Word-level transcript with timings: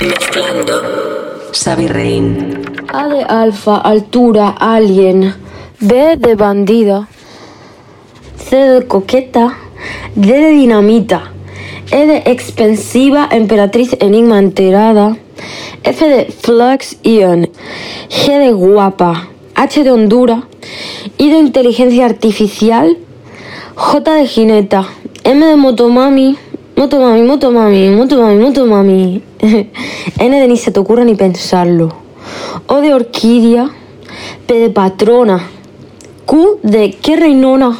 Mezclando. 0.00 0.76
Rein. 1.88 2.62
A 2.92 3.08
de 3.08 3.22
alfa, 3.24 3.76
altura, 3.76 4.48
alien. 4.58 5.34
B 5.80 6.16
de 6.16 6.34
bandida. 6.34 7.08
C 8.36 8.56
de 8.56 8.86
coqueta. 8.86 9.56
D 10.14 10.26
de 10.26 10.50
dinamita. 10.50 11.32
E 11.90 12.06
de 12.06 12.22
expensiva, 12.26 13.28
emperatriz 13.32 13.96
enigma 14.00 14.38
enterada. 14.38 15.16
F 15.82 16.04
de 16.06 16.30
flux 16.30 16.98
ion. 17.02 17.48
G 18.10 18.38
de 18.38 18.52
guapa. 18.52 19.28
H 19.54 19.82
de 19.82 19.90
Honduras. 19.90 20.44
I 21.16 21.30
de 21.30 21.38
inteligencia 21.38 22.04
artificial. 22.04 22.98
J 23.74 24.10
de 24.12 24.26
jineta. 24.26 24.86
M 25.24 25.46
de 25.46 25.56
motomami. 25.56 26.38
Motomami, 26.76 27.22
motomami, 27.22 27.88
motomami, 27.88 28.36
motomami. 28.36 29.22
N 30.20 30.40
de 30.40 30.46
ni 30.46 30.58
se 30.58 30.70
te 30.70 30.78
ocurra 30.78 31.04
ni 31.04 31.14
pensarlo. 31.14 31.88
O 32.66 32.82
de 32.82 32.92
orquídea. 32.92 33.70
P 34.46 34.54
de 34.54 34.68
patrona. 34.68 35.40
Q 36.26 36.60
de 36.62 36.92
qué 36.92 37.16
reinona. 37.16 37.78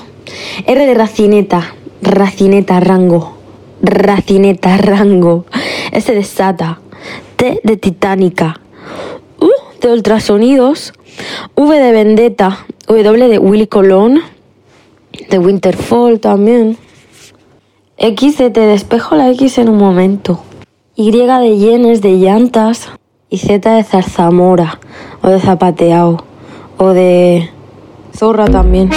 R 0.66 0.86
de 0.86 0.94
racineta. 0.94 1.74
Racineta, 2.00 2.80
rango. 2.80 3.36
Racineta, 3.82 4.76
rango. 4.78 5.44
S 5.92 6.14
de 6.14 6.24
sata. 6.24 6.80
T 7.36 7.60
de 7.62 7.76
titánica. 7.76 8.60
U 9.38 9.50
de 9.78 9.92
ultrasonidos. 9.92 10.94
V 11.54 11.78
de 11.78 11.92
vendetta. 11.92 12.64
W 12.88 13.28
de 13.28 13.38
Willy 13.38 13.66
Colón. 13.66 14.22
De 15.28 15.38
Winterfall 15.38 16.18
también. 16.18 16.78
X 17.98 18.36
de 18.36 18.50
te 18.50 18.60
despejo 18.60 19.16
la 19.16 19.30
X 19.30 19.56
en 19.56 19.70
un 19.70 19.78
momento. 19.78 20.40
Y 20.96 21.12
de 21.12 21.56
yenes 21.56 22.02
de 22.02 22.18
llantas. 22.18 22.90
Y 23.30 23.38
Z 23.38 23.74
de 23.74 23.84
zarzamora. 23.84 24.78
O 25.22 25.28
de 25.30 25.40
zapateado. 25.40 26.22
O 26.76 26.90
de 26.90 27.50
zorra 28.14 28.44
también. 28.44 28.90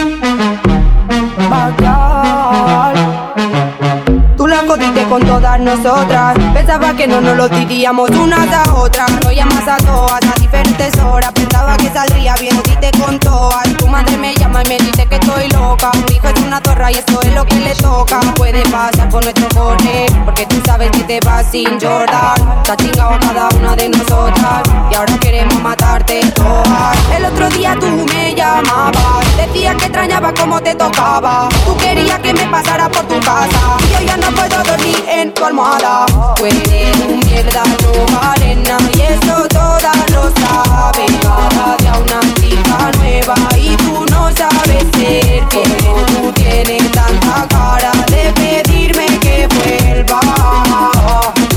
Con 5.19 5.27
todas 5.27 5.59
nosotras. 5.59 6.37
Pensaba 6.53 6.93
que 6.93 7.07
no 7.07 7.21
nos 7.21 7.35
lo 7.35 7.49
diríamos 7.49 8.09
unas 8.11 8.51
a 8.53 8.73
otras. 8.73 9.11
Lo 9.23 9.31
llamas 9.31 9.67
a 9.67 9.77
todas 9.77 10.19
a 10.23 10.39
diferentes 10.39 10.97
horas. 10.99 11.31
Pensaba 11.33 11.77
que 11.77 11.89
saldría 11.89 12.35
bien, 12.35 12.61
te 12.79 12.91
con 12.99 13.19
todas. 13.19 13.63
Tu 13.77 13.87
madre 13.87 14.17
me 14.17 14.33
llama 14.35 14.61
y 14.63 14.69
me 14.69 14.77
dice 14.77 15.05
que 15.05 15.15
estoy 15.15 15.47
loca. 15.49 15.91
Mi 16.07 16.15
hijo 16.15 16.27
es 16.27 16.41
una 16.41 16.61
zorra 16.63 16.91
y 16.91 16.95
esto 16.95 17.21
es 17.21 17.33
lo 17.33 17.45
que 17.45 17.55
le 17.55 17.75
toca. 17.75 18.19
Puede 18.35 18.61
pasar 18.69 19.09
por 19.09 19.23
nuestro 19.23 19.47
cone, 19.49 20.05
porque 20.25 20.45
tú 20.45 20.57
sabes 20.65 20.91
que 20.91 21.03
te 21.03 21.19
vas 21.25 21.45
sin 21.51 21.79
Jordan. 21.79 22.63
Ha 22.69 22.75
chingado 22.77 23.19
cada 23.19 23.49
una 23.57 23.75
de 23.75 23.89
nosotras. 23.89 24.61
Y 24.91 24.95
ahora 24.95 25.17
queremos 25.19 25.61
matarte 25.61 26.21
todas. 26.35 26.97
El 27.15 27.25
otro 27.25 27.49
día 27.49 27.75
tú 27.79 27.87
me 28.13 28.33
llamabas. 28.35 29.25
Decías 29.37 29.75
que 29.75 29.85
extrañaba 29.85 30.33
como 30.33 30.61
te 30.61 30.75
tocaba. 30.75 31.49
Tú 31.65 31.75
querías 31.77 32.19
que 32.19 32.33
me 32.33 32.45
pasara 32.47 32.89
por 32.89 33.05
tu 33.07 33.19
casa. 33.19 33.77
Y 33.87 33.93
yo 33.93 33.99
ya 34.05 34.17
no 34.17 34.31
puedo 34.31 34.63
dormir 34.63 35.08
en 35.09 35.33
tu 35.33 35.43
almohada. 35.43 36.05
Un 36.41 37.19
mierda, 37.19 37.63
no 37.81 38.17
vale 38.17 38.55
nada. 38.55 38.89
Y 38.95 39.01
eso 39.01 39.47
todas 39.49 39.97
lo 40.11 40.31
saben. 40.41 41.13
Cada 41.21 41.77
día 41.77 41.93
una 41.97 42.19
chica 42.35 42.91
nueva. 42.97 43.35
Y 43.57 43.75
tú 43.77 44.05
no 44.11 44.29
sabes 44.35 44.83
ser 44.93 45.43
que 45.49 45.63
tú 45.63 46.31
tienes 46.33 46.91
tanta 46.91 47.47
cara 47.49 47.91
de 48.11 48.31
pedirme 48.33 49.07
que 49.19 49.47
vuelva. 49.47 50.21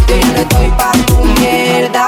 Yo 0.08 0.16
no 0.16 0.40
estoy 0.40 0.68
pa' 0.70 0.92
tu 1.06 1.24
mierda. 1.40 2.06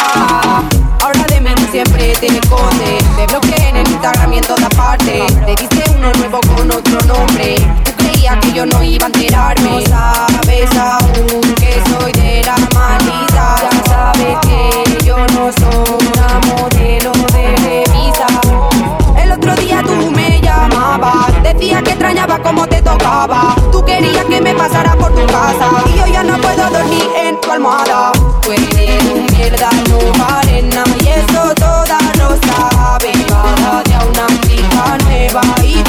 Ahora 1.03 1.25
de 1.29 1.41
mí 1.41 1.51
siempre 1.70 2.14
te 2.20 2.27
escondes. 2.27 3.05
Te 3.17 3.27
bloqueé 3.27 3.69
en 3.69 3.77
el 3.77 3.89
Instagram 3.89 4.33
y 4.33 4.39
en 4.39 4.45
todas 4.45 4.75
partes. 4.75 5.45
Te 5.45 5.55
diste 5.56 5.85
uno 5.96 6.13
nuevo 6.14 6.40
con 6.40 6.70
otro 6.70 7.01
nombre. 7.02 7.57
Que 8.24 8.52
yo 8.52 8.64
no 8.64 8.83
iba 8.83 9.05
a 9.05 9.08
enterarme. 9.08 9.70
No 9.70 9.80
sabes 9.83 10.70
aún 10.77 11.55
que 11.55 11.80
soy 11.89 12.11
de 12.12 12.42
la 12.42 12.57
manita. 12.74 13.57
Ya 13.62 13.85
sabes 13.85 14.39
que 14.40 15.05
yo 15.05 15.18
no 15.18 15.52
soy 15.52 16.08
una 16.08 16.40
modelo 16.48 17.13
de 17.33 17.55
revista. 17.58 18.27
El 19.23 19.30
otro 19.30 19.55
día 19.57 19.83
tú 19.83 20.11
me 20.11 20.40
llamabas. 20.40 21.42
Decías 21.42 21.83
que 21.83 21.90
extrañaba 21.90 22.39
como 22.42 22.67
te 22.67 22.80
tocaba. 22.80 23.55
Tú 23.70 23.84
querías 23.84 24.24
que 24.24 24.40
me 24.40 24.55
pasara 24.55 24.96
por 24.96 25.14
tu 25.14 25.24
casa. 25.27 25.70
Y 25.95 25.98
yo 25.98 26.07
ya 26.07 26.24
no 26.24 26.36
puedo 26.39 26.70
dormir 26.70 27.07
en 27.17 27.40
tu 27.40 27.52
almohada. 27.52 28.11
Tú 28.40 28.52
eres 28.52 29.05
un 29.13 29.27
mierda, 29.36 29.68
no 29.90 29.98
vale 30.24 30.63
nada. 30.63 30.96
Y 31.05 31.08
eso 31.08 31.55
todas 31.55 32.02
lo 32.18 32.30
saben. 32.48 33.23
Cada 33.29 33.83
día 33.84 34.01
una 34.08 34.27
chica 34.40 34.98
nueva. 35.05 35.42
Y 35.63 35.83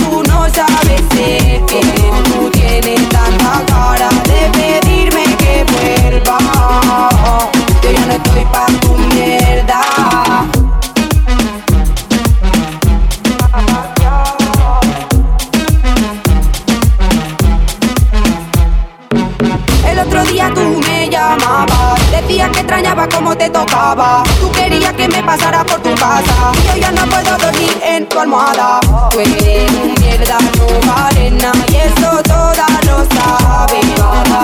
El 19.87 19.99
otro 19.99 20.23
día 20.25 20.51
tú 20.53 20.81
me 20.85 21.09
llamabas, 21.09 22.04
decías 22.21 22.49
que 22.49 22.59
extrañaba 22.59 23.07
como 23.09 23.35
te 23.35 23.49
tocaba. 23.49 24.23
Tú 24.39 24.51
querías 24.51 24.93
que 24.93 25.07
me 25.07 25.21
pasara 25.23 25.63
por 25.63 25.79
tu 25.81 25.93
casa. 25.95 26.51
Y 26.53 26.67
yo 26.67 26.75
ya 26.77 26.91
no 26.91 27.05
puedo 27.07 27.37
dormir 27.37 27.77
en 27.83 28.07
tu 28.07 28.19
almohada. 28.19 28.79
Tú 29.11 29.19
eres 29.19 29.71
un 29.71 29.93
mierda, 30.01 30.37
no 30.39 30.93
vale 30.93 31.31
nada. 31.31 31.65
Y 31.71 31.75
eso 31.75 32.21
todas 32.23 32.85
lo 32.85 33.05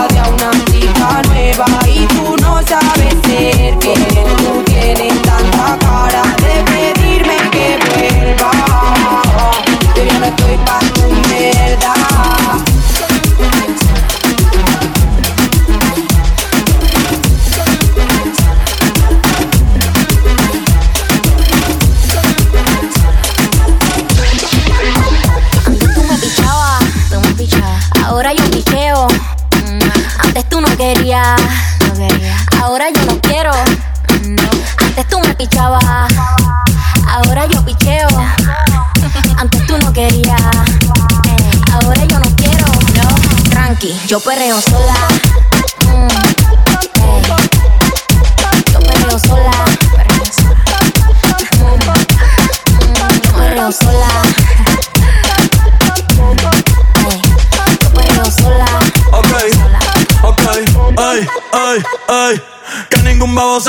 día 0.10 0.31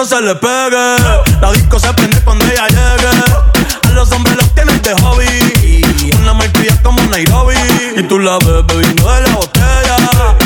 se 0.05 0.21
le 0.21 0.35
pegue. 0.35 0.97
La 1.41 1.53
disco 1.53 1.79
se 1.79 1.93
prende 1.95 2.21
cuando 2.23 2.45
ella 2.45 2.67
llegue. 2.69 3.09
A 3.85 3.91
los 3.91 4.11
hombres 4.11 4.37
los 4.37 4.53
tienen 4.55 4.81
de 4.83 4.95
hobby. 5.01 6.13
Una 6.21 6.35
marquilla 6.35 6.81
como 6.83 7.03
Nairobi. 7.05 7.55
Y 7.97 8.03
tú 8.05 8.19
la 8.19 8.39
ves 8.39 8.67
bebiendo 8.67 9.13
de 9.13 9.21
la 9.21 9.35
botella. 9.35 9.97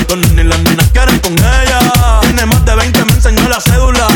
Los 0.08 0.18
nenes 0.18 0.46
las 0.46 0.60
nenas 0.60 0.88
quieren 0.92 1.18
con 1.20 1.32
ella. 1.32 2.20
Tiene 2.20 2.46
más 2.46 2.64
de 2.64 2.74
20, 2.74 3.04
me 3.04 3.12
enseñó 3.12 3.48
la 3.48 3.60
cédula. 3.60 4.06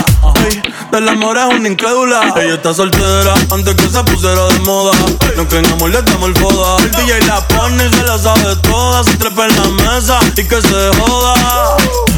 Del 0.92 1.08
amor 1.08 1.38
es 1.38 1.58
una 1.58 1.68
incrédula. 1.68 2.34
Ella 2.36 2.54
está 2.54 2.74
soltera 2.74 3.34
antes 3.50 3.74
que 3.76 3.88
se 3.88 4.04
pusiera 4.04 4.46
de 4.48 4.58
moda. 4.60 4.92
No 5.36 5.48
creen 5.48 5.66
amor, 5.72 5.90
le 5.90 6.02
damos 6.02 6.28
el 6.28 6.36
foda. 6.36 6.82
El 6.82 6.90
DJ 6.90 7.26
la 7.26 7.46
pone 7.48 7.86
y 7.86 7.94
se 7.94 8.02
la 8.02 8.18
sabe 8.18 8.56
toda. 8.56 9.04
Se 9.04 9.16
trepa 9.16 9.46
en 9.46 9.56
la 9.56 9.68
mesa 9.84 10.18
y 10.36 10.44
que 10.46 10.60
se 10.60 10.90
joda. 10.98 11.76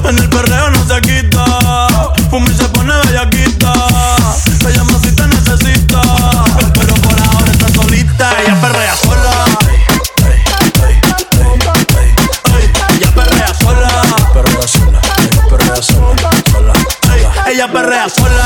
En 0.08 0.18
el 0.18 0.28
perreo 0.28 0.70
no 0.70 0.86
se 0.86 1.00
quita. 1.02 1.61
Y 2.34 2.54
se 2.54 2.64
pone 2.70 2.94
bellaquita. 3.04 3.74
Se 4.62 4.72
llama 4.72 4.98
si 5.02 5.12
te 5.14 5.26
necesita. 5.28 6.00
Pero 6.72 6.94
por 6.94 7.20
ahora 7.20 7.52
está 7.52 7.68
solita. 7.74 8.30
Ella 8.40 8.58
perrea 8.58 8.96
sola. 8.96 9.44
Ella 12.94 13.10
perrea 13.14 13.54
sola. 13.54 14.02
Perrea 14.32 14.66
sola. 14.66 15.00
Ella 15.20 15.42
perrea 15.50 15.82
sola. 15.82 16.30
Sola. 16.50 16.72
Ella 17.50 17.68
perrea 17.70 18.08
sola. 18.08 18.44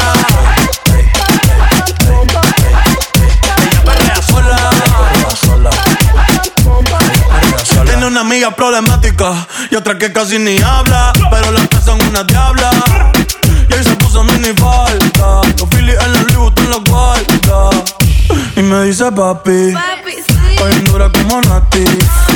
Ella 3.63 3.85
perrea 3.85 4.23
sola. 4.27 5.71
Tiene 7.85 8.07
una 8.07 8.23
amiga 8.23 8.51
problemática 8.51 9.47
y 9.71 9.77
otra 9.77 9.97
que 9.97 10.13
casi 10.13 10.41
ni 10.41 10.59
habla. 10.59 11.13
Pero 11.31 11.53
las 11.53 11.69
tres 11.69 11.85
son 11.85 12.03
una 12.03 12.25
diabla. 12.25 13.06
Y 14.17 14.19
ahí 14.19 14.23
se 14.23 14.23
puso 14.23 14.25
mini 14.25 14.55
falta. 14.57 15.41
Los 15.59 15.69
Phillies 15.69 15.99
en 16.01 16.13
la 16.13 16.21
Louis 16.23 16.53
en 16.57 16.71
la 16.71 16.79
guarda. 16.89 17.85
Y 18.57 18.63
me 18.63 18.85
dice 18.85 19.13
papi. 19.13 19.73
Papi, 19.73 20.13
sí. 20.13 20.81
dura 20.85 21.11
como 21.11 21.41
Nati. 21.43 21.85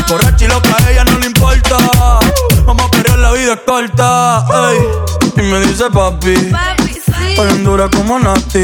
Borracha 0.08 0.44
y 0.44 0.48
loca, 0.48 0.76
a 0.76 0.90
ella 0.90 1.04
no 1.04 1.18
le 1.18 1.26
importa. 1.26 1.76
Vamos 2.66 2.86
a 2.86 2.90
pelear, 2.90 3.18
la 3.18 3.32
vida 3.32 3.54
es 3.54 3.60
corta. 3.66 4.44
Y 5.36 5.40
me 5.42 5.60
dice 5.60 5.90
papi. 5.90 6.34
Papi, 6.50 6.92
sí. 6.92 7.62
dura 7.62 7.88
como 7.88 8.18
Nati. 8.18 8.62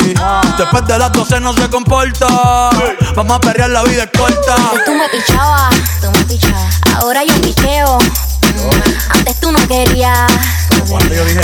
Después 0.58 0.86
de 0.86 0.98
las 0.98 1.12
12 1.12 1.40
no 1.40 1.52
se 1.54 1.68
comporta. 1.70 2.26
Vamos 3.14 3.36
a 3.36 3.40
perrear, 3.40 3.70
la 3.70 3.82
vida 3.84 4.04
es 4.04 4.10
corta. 4.18 4.54
Antes 4.54 4.84
tú 4.84 4.94
me 4.94 5.08
pichabas, 5.08 5.74
tú 6.02 6.10
me 6.10 6.24
pichabas. 6.24 6.80
Ahora 6.96 7.24
yo 7.24 7.34
picheo. 7.40 7.98
Antes 9.10 9.36
tú 9.40 9.52
no 9.52 9.58
querías. 9.68 10.30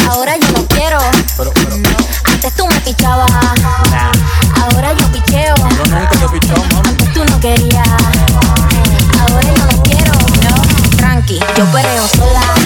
Ahora 0.08 0.36
yo 0.36 0.50
no 0.52 0.66
quiero. 0.66 0.98
Antes 2.24 2.52
tú 2.54 2.66
me 2.66 2.80
pichabas. 2.80 3.30
Ahora 4.62 4.92
yo 4.94 5.12
picheo. 5.12 5.54
Antes 6.84 7.12
tú 7.12 7.24
no 7.24 7.40
querías. 7.40 7.88
Ahora 9.20 9.42
yo 9.42 9.66
no 9.66 9.82
quiero. 9.82 10.12
Tranqui, 10.96 11.38
yo 11.56 11.64
perreo 11.72 12.06
sola. 12.08 12.61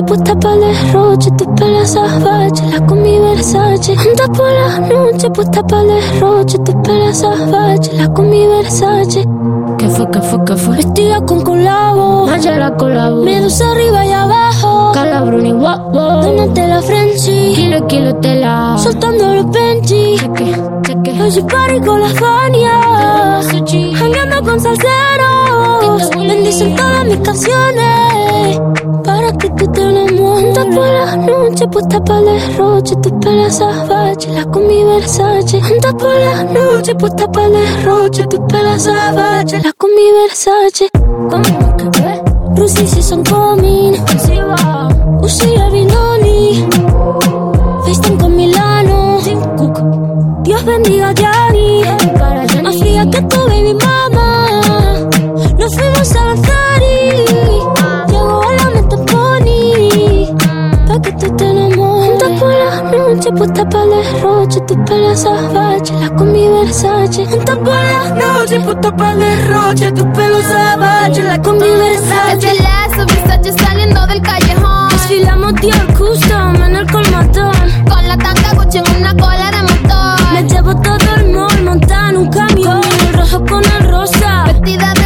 Puesta 0.00 0.38
para 0.38 0.54
el 0.54 0.60
derroche, 0.60 1.30
te 1.32 1.44
espera 1.44 1.84
salvaje, 7.12 7.92
la 7.96 8.08
con 8.08 8.30
mi 8.30 8.46
Versace. 8.46 9.24
¿Qué 9.78 9.88
fue, 9.88 10.10
qué 10.10 10.20
fue, 10.20 10.44
qué 10.46 10.56
fue? 10.56 10.76
Vestida 10.76 11.20
con 11.26 11.42
colabo, 11.42 12.26
Naya 12.26 12.56
la 12.58 12.76
colabo. 12.76 13.22
Medusa 13.22 13.70
arriba 13.70 14.06
y 14.06 14.12
abajo 14.12 14.92
wow, 15.62 15.90
wow. 15.92 16.22
Donate 16.22 16.66
la 16.66 16.82
Frenchy. 16.82 17.54
Kilo, 17.54 17.86
kilo 17.86 18.14
tela. 18.16 18.76
Soltando 18.78 19.34
los 19.34 19.50
Benji. 19.50 20.16
Cheque, 20.18 20.54
cheque. 20.82 21.22
Hoy 21.22 21.42
party 21.42 21.80
con 21.80 22.00
la 22.00 22.08
Fania. 22.08 23.40
Hangueando 24.00 24.42
con 24.42 24.60
salseros. 24.60 26.10
Bendicen 26.10 26.76
todas 26.76 27.04
mis 27.06 27.18
canciones. 27.18 28.11
Para 29.72 29.80
que 29.80 29.80
tú 29.80 29.80
te 29.80 29.82
enamores. 29.82 30.58
Anda 30.58 30.74
por 30.74 30.86
la 30.86 31.16
noche, 31.16 31.68
puesta 31.68 32.04
para 32.04 32.20
el 32.20 32.24
derroche. 32.26 32.96
Tus 32.96 33.12
pelas 33.12 33.56
salvajes, 33.58 34.28
la 34.28 34.44
con 34.46 34.66
mi 34.66 34.84
Versace. 34.84 35.60
Anda 35.62 35.92
por 35.96 36.14
la 36.14 36.44
noche, 36.44 36.94
puesta 36.94 37.30
para 37.30 37.46
el 37.46 37.52
derroche. 37.52 38.26
Tus 38.26 38.40
pelas 38.40 38.82
salvajes, 38.82 39.64
la 39.64 39.72
con 39.72 39.90
mi 39.94 40.12
Versace. 40.12 40.90
¿Cómo 40.92 41.76
que 41.76 42.00
ve? 42.00 42.22
Rusi 42.56 42.86
season 42.86 43.24
coming. 43.24 43.94
Uzi 45.22 45.56
Albinoni. 45.56 46.68
FaceTime 47.84 48.18
con 48.18 48.36
Milano. 48.36 49.18
Dios 50.42 50.64
bendiga 50.64 51.08
a 51.08 51.14
Gianni. 51.14 51.82
Más 52.62 52.78
fría 52.78 53.08
que 53.10 53.22
tu 53.22 53.38
baby 53.46 53.74
mama. 53.74 54.48
Nos 55.58 55.74
fuimos 55.74 56.16
a 56.16 56.22
avanzar 56.22 56.61
puesta 63.42 63.68
para 63.68 63.84
el 63.84 63.90
derroche. 63.90 64.60
Tus 64.60 64.76
pelas 64.86 65.20
salvajes, 65.22 65.90
la 66.00 66.10
con 66.14 66.32
mi 66.32 66.48
Versace. 66.48 67.22
Anda 67.24 67.56
por 67.56 67.74
la 67.74 68.14
noche, 68.14 68.60
puesta 68.60 68.96
para 68.96 69.12
el 69.12 69.18
derroche. 69.18 69.92
Tus 69.92 70.06
pelos 70.16 70.44
salvajes, 70.44 71.24
la 71.24 71.42
con 71.42 71.56
mi 71.56 71.70
Versace. 71.82 72.38
Es 72.38 72.44
el 72.44 72.58
lazo, 72.62 73.06
Versace 73.06 73.52
saliendo 73.64 74.06
del 74.06 74.22
callejón. 74.22 74.88
Desfilamos 74.90 75.54
Dior 75.54 75.86
Custom 75.98 76.62
en 76.62 76.76
el 76.76 76.86
colmatón. 76.90 77.54
Con 77.90 78.08
la 78.08 78.16
tanga 78.16 78.54
Gucci 78.54 78.78
en 78.78 78.96
una 79.00 79.12
cola 79.16 79.50
de 79.50 79.62
motor. 79.70 80.32
Me 80.32 80.42
llevo 80.48 80.74
todo 80.80 81.14
el 81.16 81.32
mall 81.32 81.62
montada 81.64 82.10
en 82.10 82.16
un 82.18 82.28
camión. 82.30 82.80
El 83.08 83.12
rojo 83.14 83.44
con 83.44 83.64
el 83.64 83.90
rosa. 83.90 84.44
Vestida 84.46 84.92
de 84.94 85.01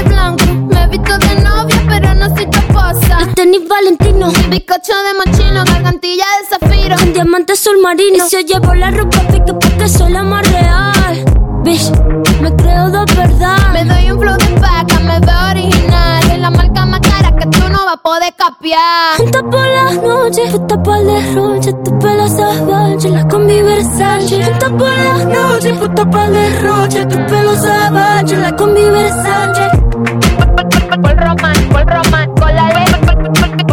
tenis 3.57 3.69
Valentino. 3.69 4.29
Bizcocho 4.51 4.93
de 5.03 5.15
mochino, 5.15 5.65
gargantilla 5.65 6.25
de 6.41 6.59
zafiro. 6.59 6.97
Con 6.97 7.13
diamantes 7.13 7.61
azul 7.61 7.79
marino. 7.83 8.17
Y 8.17 8.21
si 8.21 8.37
yo 8.37 8.41
llevo 8.41 8.75
la 8.75 8.91
ropa 8.91 9.19
pique 9.29 9.53
porque 9.53 9.89
soy 9.89 10.13
la 10.13 10.23
más 10.23 10.49
real. 10.51 11.25
Bitch, 11.65 11.91
me 12.41 12.55
creo 12.57 12.91
de 12.91 13.15
verdad. 13.15 13.73
Me 13.73 13.85
doy 13.85 14.11
un 14.11 14.21
flow 14.21 14.37
de 14.37 14.61
vaca, 14.61 15.01
me 15.01 15.19
veo 15.21 15.51
original. 15.51 16.31
Es 16.31 16.39
la 16.39 16.51
marca 16.51 16.87
más 16.87 17.01
cara 17.01 17.35
que 17.37 17.47
tú 17.47 17.69
no 17.69 17.85
vas 17.85 17.95
a 17.95 17.97
poder 17.97 18.35
capiar. 18.37 19.17
Junta 19.17 19.43
por 19.43 19.67
las 19.67 20.03
noches, 20.03 20.51
puesta 20.51 20.83
para 20.83 21.01
el 21.01 21.07
derroche, 21.07 21.73
tu 21.85 21.99
pelo 21.99 22.29
salvaje, 22.29 23.09
la 23.09 23.29
con 23.29 23.47
mi 23.47 23.63
Versace. 23.63 24.45
Junta 24.45 24.69
por 24.71 24.89
las 24.89 25.25
noches, 25.27 25.79
puesta 25.79 26.11
para 26.11 26.27
el 26.27 26.33
derroche, 26.33 27.07
tu 27.07 27.27
pelo 27.27 27.57
salvaje, 27.57 28.37
la 28.37 28.57
con 28.57 28.75
mi 28.75 28.85
Versace. 28.85 29.71
Por 31.03 31.17
román, 31.17 31.69
por 31.71 31.85
román, 31.85 32.35
con 32.35 32.55
la 32.55 32.69
ley, 32.73 32.96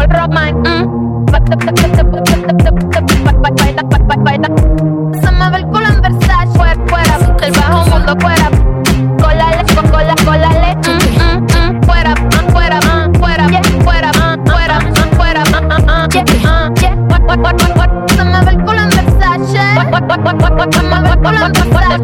por 0.07 0.15
román. 0.15 0.63
Se 5.21 5.31
me 5.31 5.49
ve 5.49 5.57
el 5.57 5.65
culo 5.67 5.87
en 5.87 6.01
Versace, 6.01 6.47
fuera, 6.57 6.75
fuera, 6.87 7.17
del 7.39 7.51
bajo 7.51 7.85
mundo, 7.89 8.15
fuera. 8.19 8.49
Con 9.21 9.37
la 9.37 9.49
ley, 9.51 9.65
con 9.75 9.85
la, 10.07 10.15
con 10.25 10.41
la 10.41 10.49
ley, 10.49 10.75
fuera, 11.85 12.15
fuera, 12.51 12.79
fuera, 13.19 13.47
fuera, 13.83 14.11
fuera, 15.15 15.15
fuera, 15.15 15.43
Se 18.07 18.23
me 18.23 18.41
ve 18.41 18.51
el 18.51 18.57
culo 18.63 18.79
en 18.79 18.89
Versace. 18.89 19.47
Se 19.47 19.57
me 20.83 21.01
ve 21.01 21.07
el 21.07 21.17
culo 21.17 21.43
en 21.43 21.49
Versace. 21.49 22.03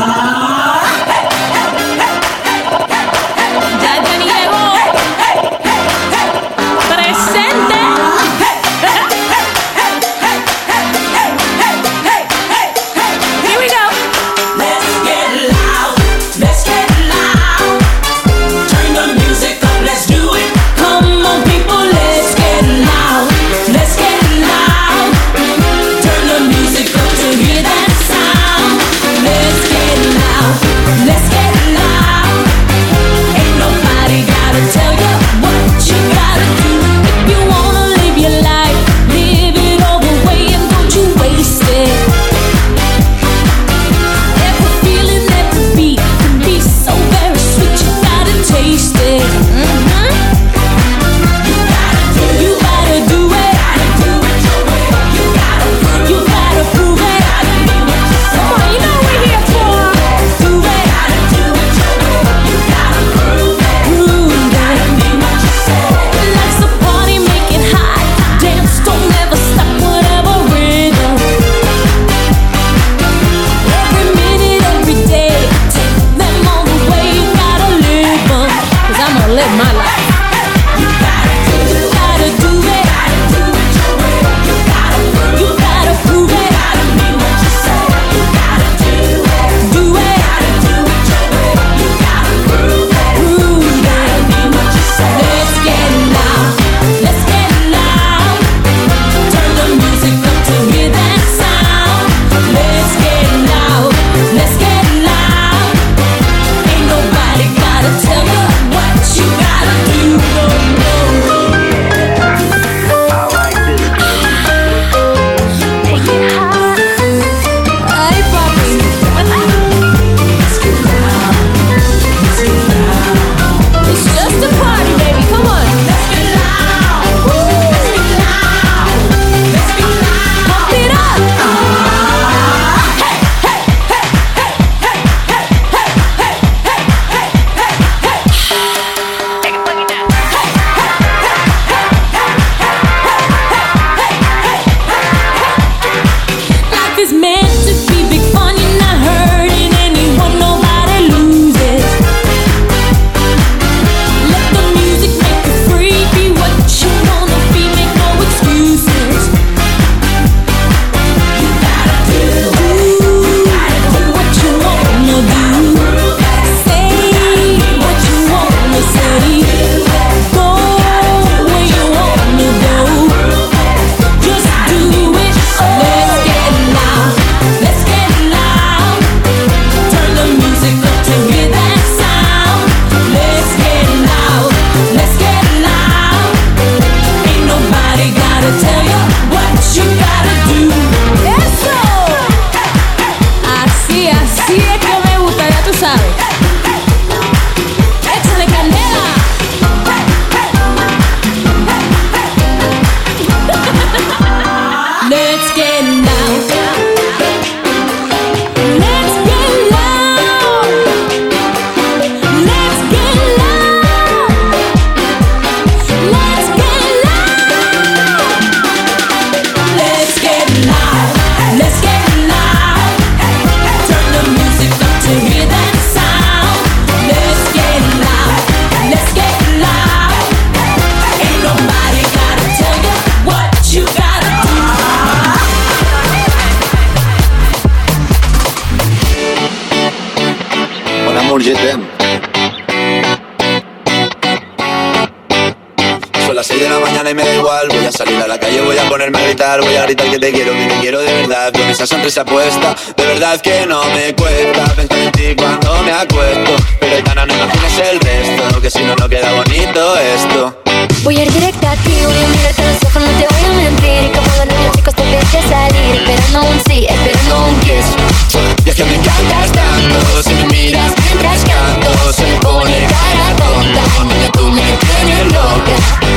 salir 248.03 248.21
a 248.21 248.27
la 248.27 248.39
calle, 248.39 248.61
voy 248.61 248.77
a 248.77 248.89
ponerme 248.89 249.19
a 249.19 249.23
gritar 249.23 249.61
Voy 249.61 249.75
a 249.75 249.83
gritar 249.83 250.09
que 250.09 250.19
te 250.19 250.31
quiero, 250.31 250.53
que 250.53 250.65
te 250.65 250.79
quiero 250.79 250.99
de 251.01 251.13
verdad 251.13 251.53
Con 251.53 251.69
esa 251.69 251.85
sonrisa 251.85 252.25
puesta 252.25 252.75
De 252.95 253.05
verdad 253.05 253.39
que 253.41 253.65
no 253.67 253.83
me 253.95 254.13
cuesta 254.15 254.63
Pensar 254.75 254.97
en 254.97 255.11
ti 255.11 255.35
cuando 255.35 255.83
me 255.83 255.91
acuesto 255.91 256.55
Pero 256.79 256.95
Aitana 256.95 257.25
no 257.25 257.33
imagines 257.33 257.89
el 257.91 257.99
resto 257.99 258.61
Que 258.61 258.71
si 258.71 258.83
no, 258.83 258.95
no 258.95 259.07
queda 259.07 259.31
bonito 259.33 259.97
esto 259.97 260.61
Voy 261.03 261.17
a 261.17 261.23
ir 261.23 261.31
directa 261.31 261.71
a 261.71 261.75
ti, 261.75 261.93
voy 262.03 262.17
a 262.17 262.27
mirarte 262.27 262.61
a 262.61 262.65
los 262.65 262.83
ojos, 262.83 263.01
no 263.03 263.09
te 263.19 263.27
voy 263.27 263.45
a 263.45 263.53
mentir. 263.53 264.11
Como 264.11 264.35
los 264.37 264.45
niños 264.47 264.75
chicos 264.75 264.95
te 264.95 265.03
ves 265.03 265.25
que 265.25 265.41
salir, 265.47 265.95
esperando 265.95 266.41
un 266.41 266.63
sí, 266.65 266.87
esperando 266.89 267.45
un 267.45 267.59
kiss. 267.59 268.65
Y 268.65 268.69
es 268.69 268.75
que 268.75 268.83
me 268.83 268.95
encantas 268.95 269.51
tanto 269.51 270.23
Si 270.23 270.33
me 270.33 270.45
miras 270.45 270.91
mientras 271.03 271.43
canto 271.43 272.13
Se 272.13 272.23
me 272.23 272.39
pone 272.39 272.87
cara 272.87 273.35
tonta 273.35 274.05
Niña, 274.05 274.31
tú 274.31 274.43
me 274.51 274.61
tienes 274.61 275.33
loca 275.33 276.10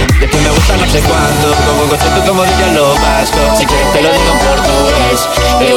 no 0.84 0.92
sé 0.92 1.00
cuánto 1.00 1.48
Como 1.66 1.88
concepto 1.88 2.20
como 2.28 2.44
lo 2.44 2.94
vasco 3.00 3.38
Si 3.56 3.64
quieres 3.64 3.92
te 3.92 4.02
lo 4.02 4.12
digo 4.12 4.32
en 4.32 4.38
portugués 4.46 5.20
de 5.58 5.72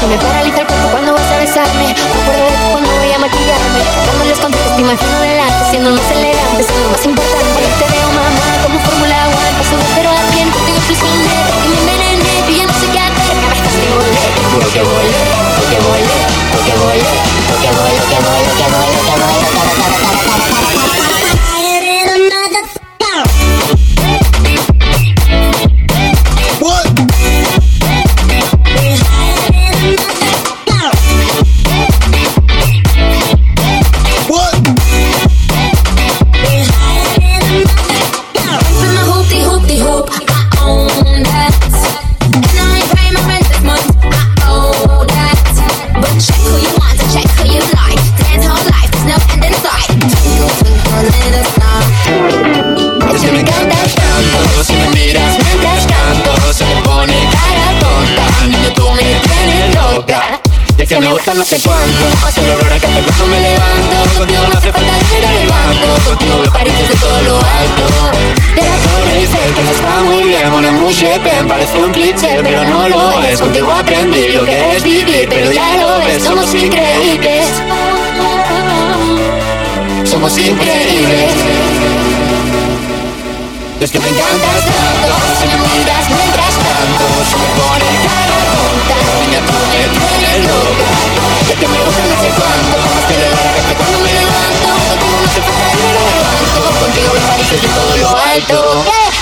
Se 0.00 0.06
me 0.06 0.16
paraliza 0.18 0.60
el 0.60 0.66
cuerpo 0.66 0.88
cuando 0.90 1.14
vas 1.14 1.30
a 1.30 1.38
besarme. 1.38 1.86
De 1.86 1.94
cuando 2.72 2.90
voy 2.90 3.12
a 3.12 3.18
maquillarme. 3.18 3.80
Dando 4.06 4.24
los 4.24 4.40
consejos, 4.40 4.74
te 4.74 4.82
imagino 4.82 5.20
delante, 5.20 5.70
siendo 5.70 5.90
más 5.90 6.10
elegante, 6.10 6.62
siendo 6.64 6.90
más 6.90 7.04
importante. 7.06 7.62
Te 7.78 7.86
veo 7.86 8.08
mamá 8.10 8.50
como 8.66 8.80
Fórmula 8.82 9.30
One, 9.30 9.52
paso 9.58 9.76
de 9.78 9.86
cero 9.94 10.10
a 10.10 10.22
cien, 10.34 10.50
contigo. 10.50 10.78
Y 10.82 11.68
me 11.70 11.76
envenené, 11.78 12.34
y 12.50 12.52
ya 12.58 12.66
no 12.66 12.74
sé 12.74 12.86
qué 12.90 12.98
hacer. 12.98 13.36
Volé. 13.94 14.18
Juro 14.50 14.66
que 14.74 14.82
volé, 14.82 15.14
Lo 15.54 15.62
que 15.70 15.78
volé, 15.86 16.18
lo 16.50 16.58
que 16.66 16.74
volé, 16.82 16.98
lo 16.98 17.56
que 17.62 17.70
volé, 17.78 17.94
lo 17.94 18.06
que 18.10 18.18
volé, 18.26 18.42
volé, 18.42 18.98
volé, 19.12 19.38
lo 19.38 19.46
que 19.46 20.90
volé. 20.98 21.11
another 22.32 22.71
Que 61.32 61.38
no 61.38 61.44
sé 61.46 61.56
cuánto. 61.64 62.26
Hace 62.26 62.44
el 62.44 62.50
olor 62.50 62.72
a 62.74 62.78
café 62.78 63.00
cuando 63.06 63.26
me 63.26 63.40
levanto 63.40 64.18
Contigo 64.18 64.42
no 64.52 64.58
hace 64.58 64.70
falta 64.70 64.92
ir 65.16 65.48
banco. 65.48 66.10
Contigo 66.10 66.38
veo 66.42 66.52
París 66.52 66.74
desde 66.78 66.94
todo 66.96 67.22
lo 67.22 67.36
alto. 67.36 67.84
De 68.54 68.60
la 68.60 68.76
torre 68.76 69.18
Eiffel 69.18 69.54
que 69.54 69.62
no 69.62 69.70
está 69.70 70.02
muy 70.02 70.24
bien 70.24 70.44
amour, 70.44 70.92
je 70.92 71.18
t'aime, 71.20 71.48
Parece 71.48 71.78
un 71.78 71.90
cliché 71.90 72.40
pero 72.42 72.64
no 72.64 72.86
lo 72.86 73.22
es. 73.22 73.40
Contigo 73.40 73.72
aprendí 73.72 74.28
lo 74.28 74.44
que 74.44 74.76
es 74.76 74.82
vivir 74.82 75.26
Pero 75.30 75.52
ya 75.52 75.76
lo 75.76 76.04
ves, 76.04 76.22
somos 76.22 76.52
increíbles. 76.52 77.46
Somos 80.04 80.36
increíbles. 80.36 81.32
Es 83.80 83.90
que 83.90 84.00
me 84.00 84.08
encantas 84.08 84.64
tanto 84.66 85.14
Si 85.40 85.46
me 85.48 85.78
miras 85.78 86.31
canto 86.60 87.06
Se 87.28 87.36
me 87.36 87.48
pone 87.56 87.88
cara 88.04 88.38
tonta 88.52 88.94
Niña, 89.20 89.40
tú 89.46 89.52
me 89.52 89.66
tienes 89.72 90.42
loca 90.46 90.86
Es 91.48 91.56
que 91.58 91.68
me 91.68 91.78
gusta 91.80 92.02
no 92.06 92.16
sé 92.20 92.28
cuánto 92.36 92.76
Más 92.92 93.04
que 93.08 93.16
la 93.20 93.28
que 93.68 93.74
cuando 93.74 93.98
me 94.00 94.12
levanto 94.12 94.68
Contigo 94.68 95.16
no 95.22 95.28
se 95.32 95.40
falta 95.40 95.72
ir 95.72 95.96
al 95.96 96.12
banco 96.22 96.60
Contigo 96.80 97.10
me 97.14 97.20
parece 97.20 97.56
de 97.56 97.68
todo 97.68 97.96
lo 97.96 98.08
alto 98.16 99.21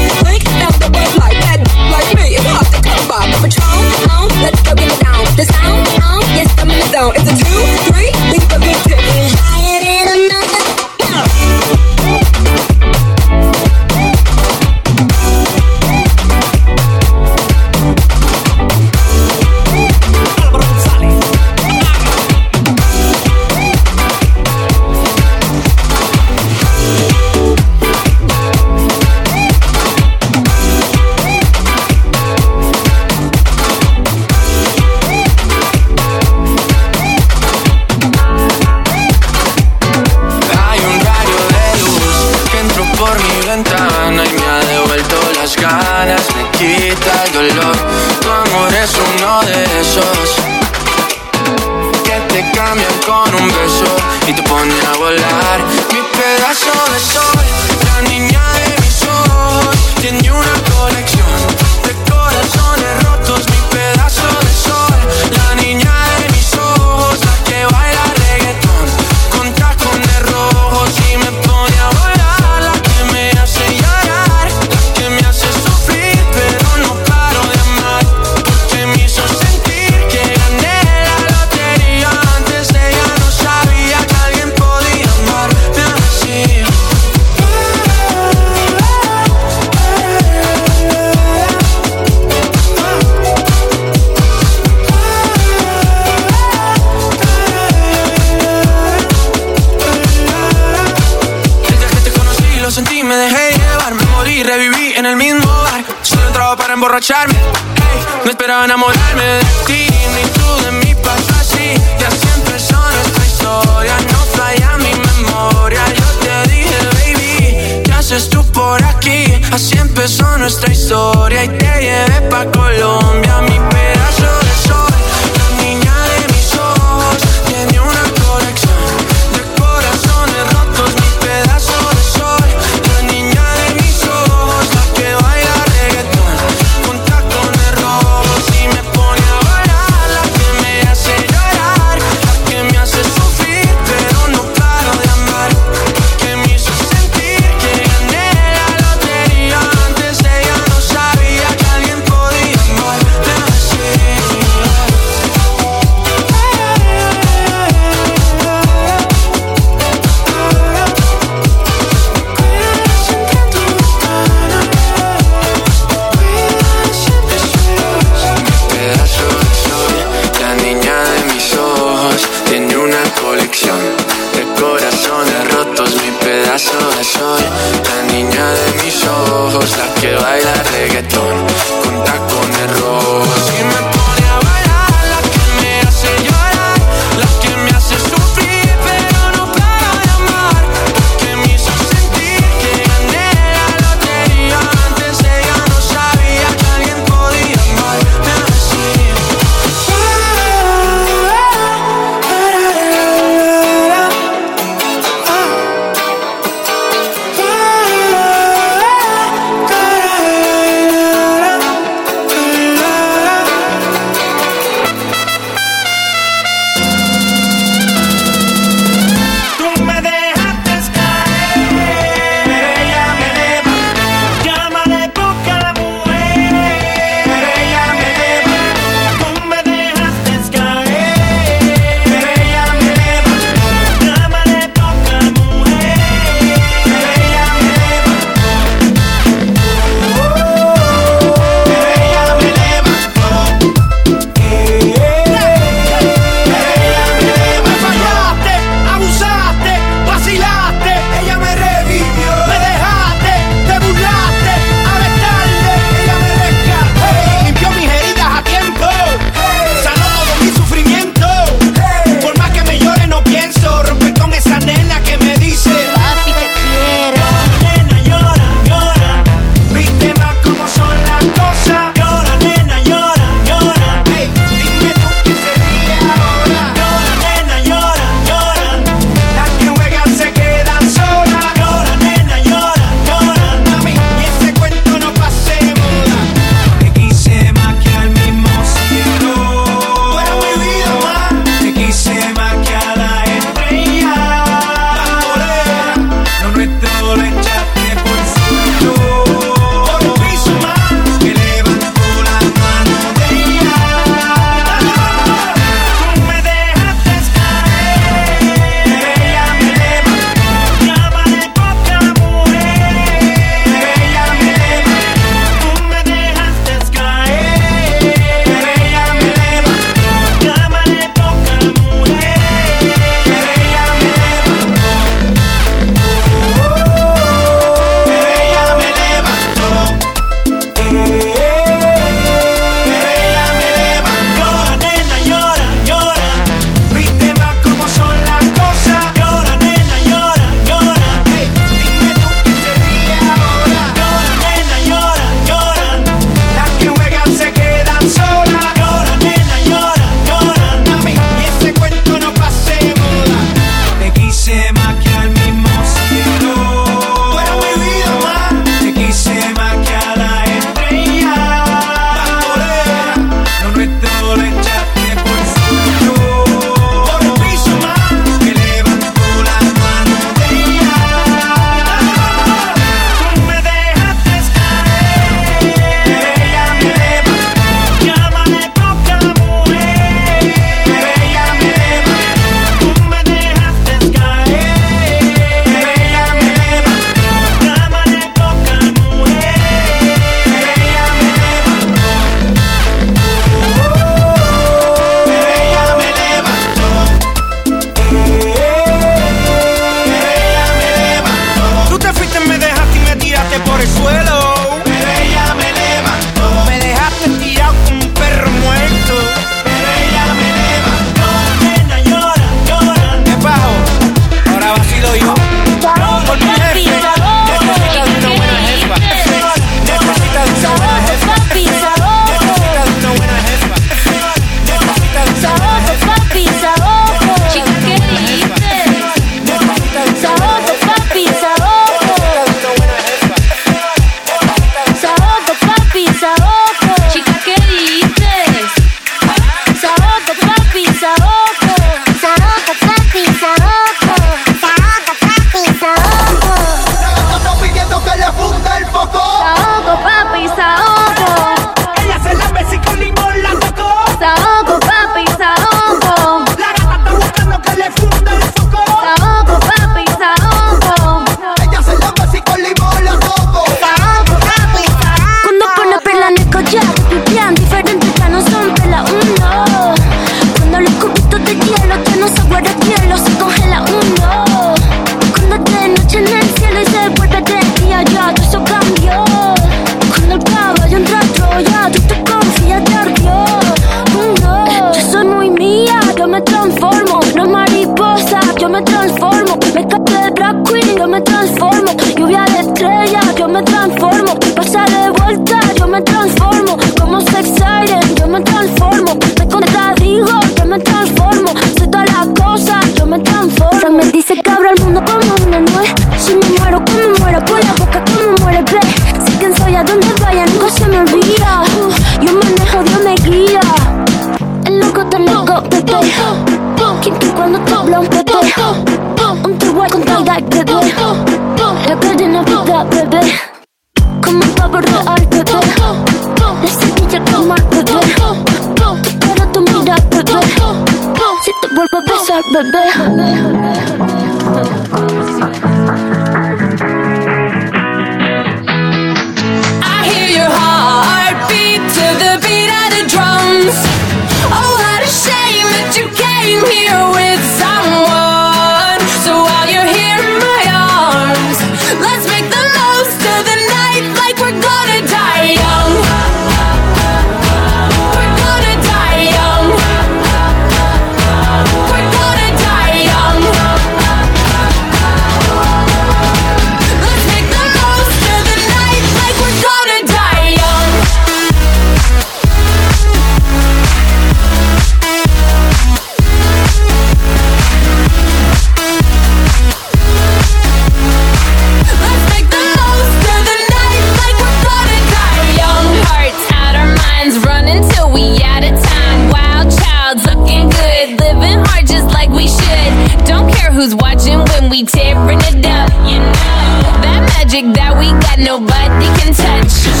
magic 597.51 597.73
that 597.73 597.97
we 597.99 598.07
got, 598.21 598.39
nobody 598.39 599.07
can 599.19 599.33
touch. 599.33 600.00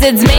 kids, 0.00 0.22
it's 0.22 0.28
me. 0.28 0.37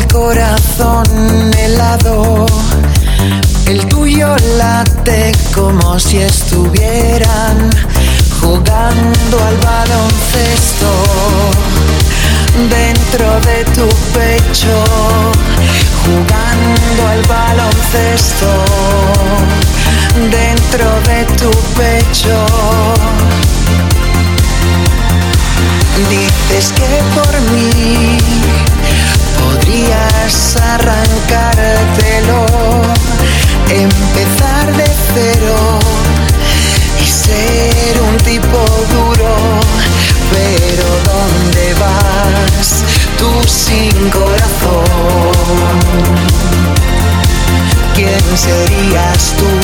el 0.00 0.06
corazón 0.08 1.04
helado, 1.58 2.46
el 3.66 3.86
tuyo 3.86 4.34
late 4.56 5.32
como 5.54 5.98
si 5.98 6.18
estuvieran 6.18 7.70
jugando 8.40 9.36
al 9.48 9.56
baloncesto. 9.58 10.90
Dentro 12.68 13.40
de 13.48 13.64
tu 13.76 13.88
pecho, 14.16 14.84
jugando 16.04 17.08
al 17.08 17.22
baloncesto. 17.22 18.50
Dentro 20.30 20.86
de 21.10 21.24
tu 21.36 21.50
pecho. 21.78 22.46
Dices 26.08 26.72
que 26.72 27.02
por 27.14 27.40
mí 27.52 28.09
arrancártelo, 30.56 32.46
empezar 33.70 34.72
de 34.76 34.90
cero 35.14 35.78
y 37.00 37.06
ser 37.06 38.00
un 38.00 38.16
tipo 38.18 38.58
duro. 38.92 39.36
Pero 40.32 40.86
¿dónde 41.10 41.74
vas 41.74 42.84
tú 43.18 43.30
sin 43.48 44.10
corazón? 44.10 44.84
¿Quién 47.94 48.36
serías 48.36 49.34
tú? 49.36 49.59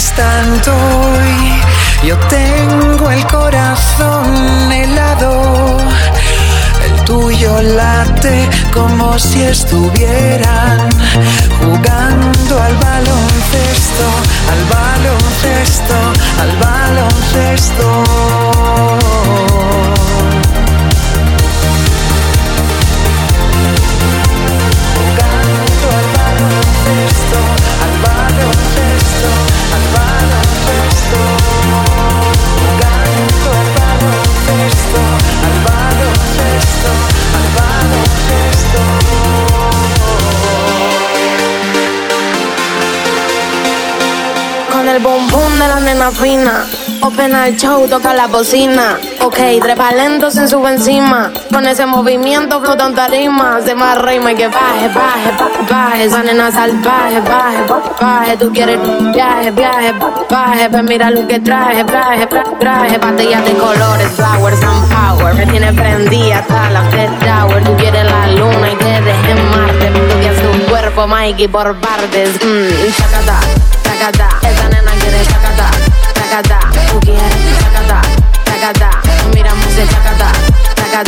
quieres 0.00 0.12
tanto 0.14 0.72
y 2.02 2.06
yo 2.06 2.16
tengo 2.28 3.10
el 3.10 3.26
corazón 3.26 4.72
helado. 4.72 5.76
El 6.84 7.04
tuyo 7.04 7.60
late 7.62 8.48
como 8.72 9.18
si 9.18 9.42
estuvieran 9.42 10.88
jugando 11.60 12.62
al 12.62 12.76
baloncesto, 12.76 14.06
al 14.52 14.64
baloncesto, 14.76 15.94
al 16.40 16.56
baloncesto. 16.56 17.90
El 44.90 45.02
boom 45.02 45.28
boom 45.28 45.52
de 45.58 45.68
la 45.68 45.80
nena 45.80 46.10
fina. 46.10 46.66
Open 47.02 47.34
el 47.34 47.56
show, 47.56 47.86
toca 47.88 48.12
la 48.12 48.26
bocina. 48.26 48.98
Ok, 49.20 49.38
trepa 49.62 49.92
lento 49.92 50.30
sin 50.30 50.48
sube 50.48 50.70
encima. 50.70 51.30
Con 51.52 51.66
ese 51.66 51.86
movimiento 51.86 52.60
flota 52.60 52.86
en 52.86 52.94
tarima. 52.94 53.60
Se 53.64 53.74
más 53.74 53.98
rima 54.02 54.32
y 54.32 54.34
que 54.34 54.48
baje, 54.48 54.88
baje, 54.88 55.30
baje, 55.38 55.72
baje. 55.72 56.04
Esa 56.04 56.22
nena 56.22 56.50
salvaje, 56.50 57.20
baje, 57.20 57.58
baje. 58.00 58.36
Tú 58.36 58.52
quieres 58.52 58.78
viaje, 59.14 59.50
viaje, 59.52 59.92
baje. 60.28 60.68
Pues 60.70 60.82
mira 60.82 61.10
lo 61.10 61.26
que 61.26 61.40
traje, 61.40 61.84
traje, 61.84 62.26
traje. 62.58 62.98
Batallas 62.98 63.44
de 63.44 63.52
colores, 63.54 64.08
flowers 64.16 64.62
and 64.62 64.88
power. 64.92 65.34
Me 65.34 65.46
tiene 65.46 65.72
prendida 65.72 66.38
hasta 66.38 66.70
la 66.70 66.82
Fed 66.90 67.10
Tower. 67.20 67.64
Tú 67.64 67.76
quieres 67.76 68.04
la 68.04 68.26
luna 68.32 68.72
y 68.72 68.76
te 68.76 68.84
dejes 68.84 69.28
en 69.28 69.50
Marte. 69.50 69.86
Estudias 69.86 70.36
tu 70.36 70.70
cuerpo, 70.70 71.06
Mikey, 71.06 71.48
por 71.48 71.76
partes. 71.80 72.30
Mmm, 72.44 72.92
chacata, 72.96 73.40
chacata. 73.84 74.69
Nena 75.00 75.10
quiere 75.10 75.24
chacata, 75.24 75.70
chacata. 76.14 76.58
Tú 76.90 77.00
quieres 77.00 77.58
chacata, 77.60 78.02
chacata. 78.44 78.90
Miramos 79.34 79.76
el 79.78 79.88
chacata, 79.88 80.32
chacata. 80.76 81.02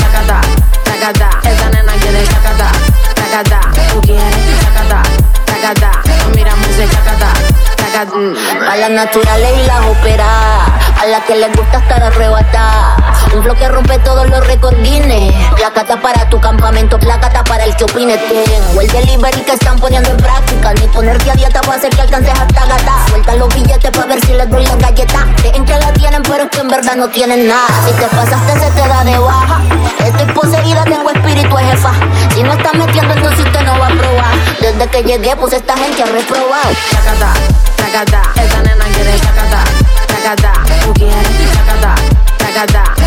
Chacata, 0.00 0.40
chacata. 0.84 1.48
Esa 1.48 1.70
nena 1.70 1.92
quiere 2.00 2.24
chacata, 2.24 2.70
chacata. 3.14 3.60
Tú 3.92 4.00
quieres 4.02 4.60
chacata, 4.62 5.02
chacata. 5.46 5.90
Miramos 6.34 6.78
el 6.78 6.90
chacata, 6.90 7.32
chacata. 7.76 8.72
A 8.72 8.76
las 8.76 8.90
naturales 8.90 9.50
y 9.62 9.66
las 9.66 9.80
operadas, 9.86 10.70
a 11.00 11.06
las 11.06 11.22
que 11.24 11.36
les 11.36 11.56
gusta 11.56 11.78
estar 11.78 12.02
arrebatada. 12.02 12.97
Un 13.34 13.42
flow 13.42 13.56
que 13.56 13.68
rompe 13.68 13.98
todos 14.00 14.28
los 14.28 14.46
recordines. 14.46 15.34
Placata 15.56 16.00
para 16.00 16.28
tu 16.28 16.40
campamento, 16.40 16.98
placata 16.98 17.44
para 17.44 17.64
el 17.64 17.76
que 17.76 17.84
opine. 17.84 18.16
Tengo 18.16 18.80
el 18.80 18.88
delivery 18.88 19.42
que 19.42 19.52
están 19.52 19.78
poniendo 19.78 20.10
en 20.10 20.16
práctica. 20.16 20.72
Ni 20.74 20.88
ponerte 20.88 21.30
a 21.30 21.34
dieta 21.34 21.60
va 21.68 21.74
a 21.74 21.76
hacer 21.76 21.90
que 21.90 22.02
alcances 22.02 22.32
hasta 22.32 22.66
gata. 22.66 23.06
Suelta 23.08 23.34
los 23.36 23.54
billetes 23.54 23.90
para 23.90 24.06
ver 24.06 24.20
si 24.24 24.32
les 24.32 24.48
doy 24.50 24.64
la 24.66 24.76
galleta. 24.76 25.26
Creen 25.36 25.64
que 25.64 25.76
la 25.76 25.92
tienen, 25.92 26.22
pero 26.22 26.44
es 26.44 26.50
que 26.50 26.60
en 26.60 26.68
verdad 26.68 26.96
no 26.96 27.08
tienen 27.08 27.46
nada. 27.46 27.68
Si 27.86 27.92
te 27.92 28.06
pasaste, 28.06 28.52
se 28.58 28.70
te 28.70 28.88
da 28.88 29.04
de 29.04 29.18
baja. 29.18 29.60
Estoy 30.04 30.26
poseída, 30.32 30.84
tengo 30.84 31.10
espíritu 31.10 31.56
de 31.56 31.64
jefa. 31.64 31.92
Si 32.34 32.42
no 32.42 32.52
estás 32.52 32.74
metiendo, 32.74 33.14
entonces 33.14 33.40
usted 33.40 33.60
no 33.62 33.78
va 33.78 33.86
a 33.86 33.90
probar. 33.90 34.34
Desde 34.60 34.86
que 34.88 35.02
llegué, 35.02 35.36
pues 35.36 35.52
esta 35.52 35.76
gente 35.76 36.02
ha 36.02 36.06
reprobado. 36.06 36.70
Chacata, 36.90 37.34
chacata. 37.76 38.22
Esa 38.42 38.62
nena 38.62 38.84
quiere 38.94 39.18
chacata, 39.20 39.64
chacata. 40.08 40.52
Tú 40.84 40.94
quieres 40.94 41.28
chacata, 41.52 41.94
chacata. 42.38 42.97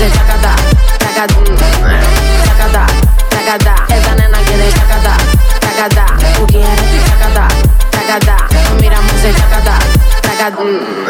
El 0.00 0.12
chacata, 0.12 0.54
chacata. 1.00 1.34
Chacata, 2.44 2.86
chacata. 3.30 3.74
Esa 3.88 4.14
nena 4.14 4.38
quiere 4.46 4.70
chacata, 4.72 5.16
chacata. 5.60 6.06
Tú 6.36 6.46
quieres 6.46 7.04
chacata, 7.08 7.48
chacata. 7.90 8.36
Miramos 8.80 9.24
el 9.24 9.34
chacata, 9.34 9.78
chacata. 10.22 10.62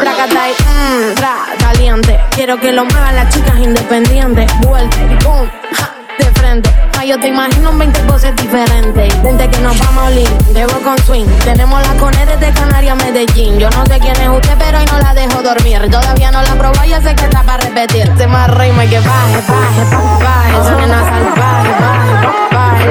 Chacata 0.03 0.49
y 0.49 0.53
mmm, 0.63 1.59
caliente. 1.59 2.19
Quiero 2.31 2.59
que 2.59 2.71
lo 2.71 2.83
muevan 2.85 3.15
las 3.15 3.29
chicas 3.31 3.59
independientes. 3.59 4.51
Vuelta 4.61 4.97
y 4.97 5.23
boom, 5.23 5.51
ja, 5.71 5.93
de 6.19 6.31
frente. 6.39 6.69
Ay, 6.97 7.09
yo 7.09 7.19
te 7.19 7.27
imagino 7.27 7.71
20 7.73 7.99
poses 8.01 8.35
diferentes. 8.35 9.23
Vente 9.23 9.49
que 9.49 9.59
nos 9.59 9.77
vamos 9.79 10.03
a 10.03 10.07
olir, 10.07 10.29
debo 10.53 10.79
con 10.81 10.97
swing. 10.99 11.25
Tenemos 11.43 11.81
la 11.87 11.93
cone 11.95 12.25
desde 12.25 12.51
Canarias 12.53 12.93
a 12.99 13.03
Medellín. 13.03 13.57
Yo 13.57 13.69
no 13.71 13.85
sé 13.85 13.99
quién 13.99 14.15
es 14.21 14.29
usted, 14.29 14.55
pero 14.59 14.77
hoy 14.77 14.85
no 14.91 14.99
la 14.99 15.13
dejo 15.13 15.41
dormir. 15.41 15.89
Todavía 15.89 16.31
no 16.31 16.41
la 16.43 16.53
probé, 16.55 16.89
ya 16.89 17.01
sé 17.01 17.15
que 17.15 17.23
está 17.25 17.41
para 17.43 17.63
repetir. 17.63 18.11
Se 18.17 18.27
más 18.27 18.49
rima 18.55 18.85
que 18.85 18.99
baje, 18.99 19.41
baje, 19.47 19.83
baje. 20.23 20.51
Esa 20.61 20.75
nena 20.75 20.99
salvaje, 21.09 21.71
baje, 21.79 22.13
baje. 22.15 22.21
Tú 22.21 22.29
baje. 22.55 22.89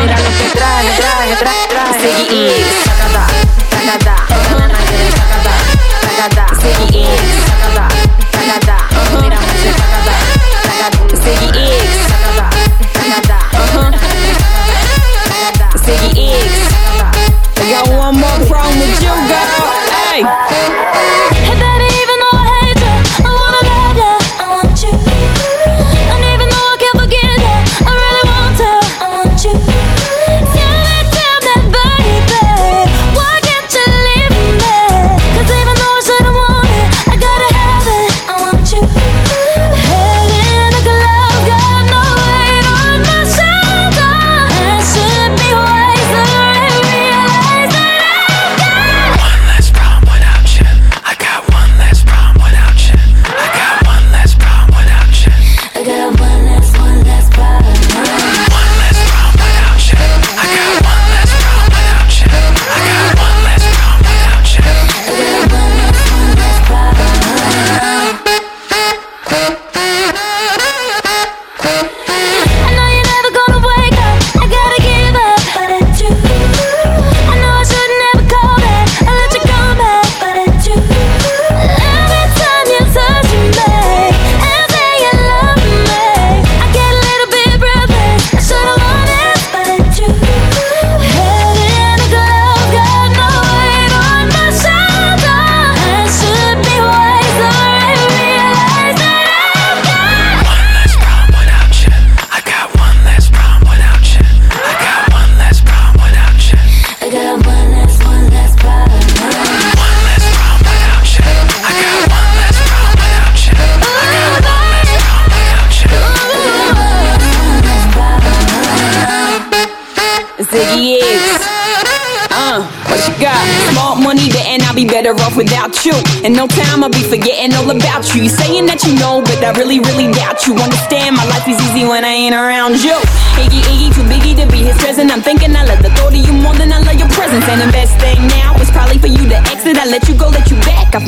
Mira 0.00 0.16
lo 0.18 0.30
que 0.38 0.50
traje, 0.56 0.90
traje, 0.96 1.36
traje, 1.36 1.66
traje. 1.68 1.86
Hey. 20.16 21.25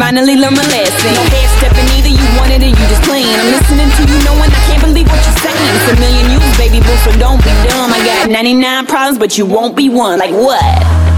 Finally 0.09 0.37
learned 0.37 0.57
my 0.57 0.65
lesson. 0.73 1.13
No 1.13 1.21
half 1.37 1.51
stepping 1.61 1.85
either, 1.93 2.09
you 2.09 2.25
wanted 2.41 2.63
it, 2.63 2.73
you 2.73 2.85
just 2.89 3.03
playing. 3.03 3.29
I'm 3.29 3.53
listening 3.53 3.91
to 3.93 4.03
you, 4.09 4.17
knowing 4.25 4.49
I 4.49 4.61
can't 4.65 4.81
believe 4.81 5.07
what 5.07 5.21
you're 5.21 5.41
saying. 5.45 5.69
It's 5.77 5.93
a 5.93 5.97
million 6.01 6.33
you, 6.33 6.41
baby 6.57 6.81
boo, 6.81 6.97
so 7.05 7.13
don't 7.21 7.37
be 7.45 7.53
dumb. 7.69 7.93
I 7.93 8.01
got 8.07 8.31
99 8.31 8.87
problems, 8.87 9.19
but 9.19 9.37
you 9.37 9.45
won't 9.45 9.77
be 9.77 9.91
one. 9.91 10.19
Like 10.19 10.33
what? 10.33 11.18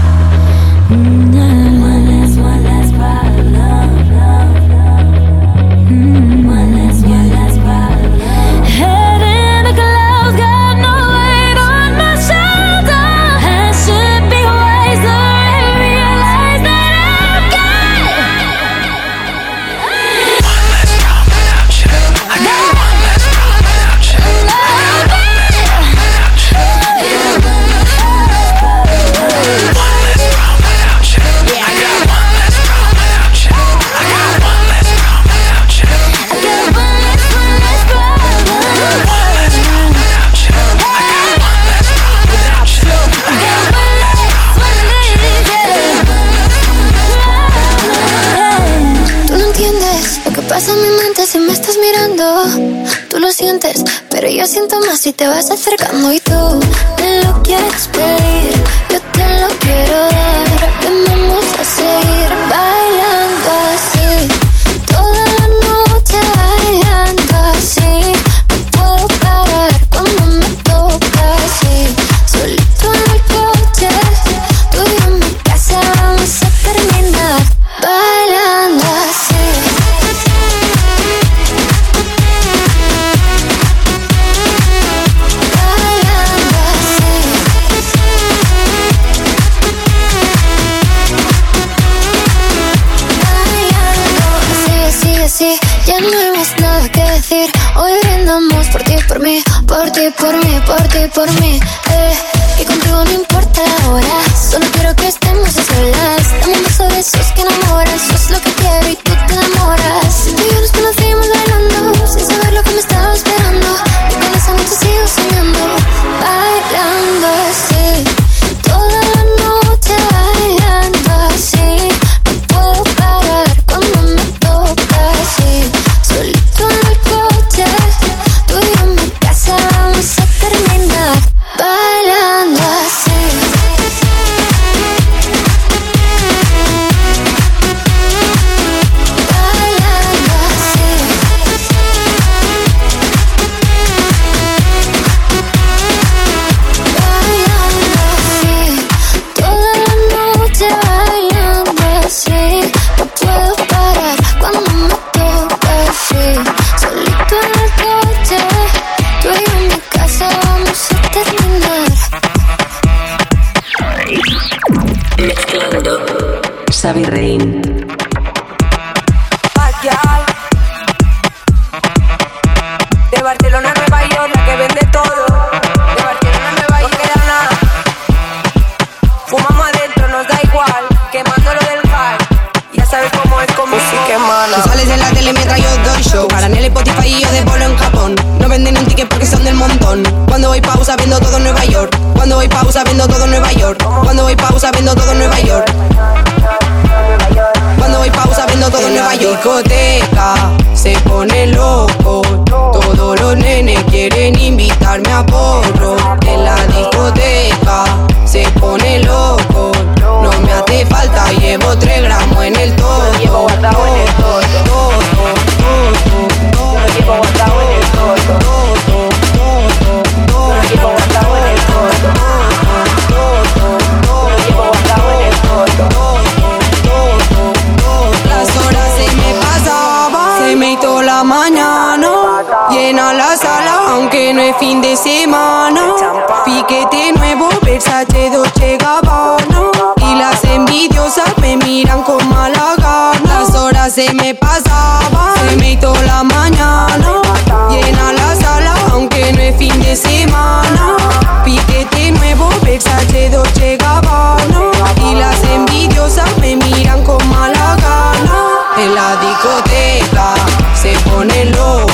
No. 261.51 261.90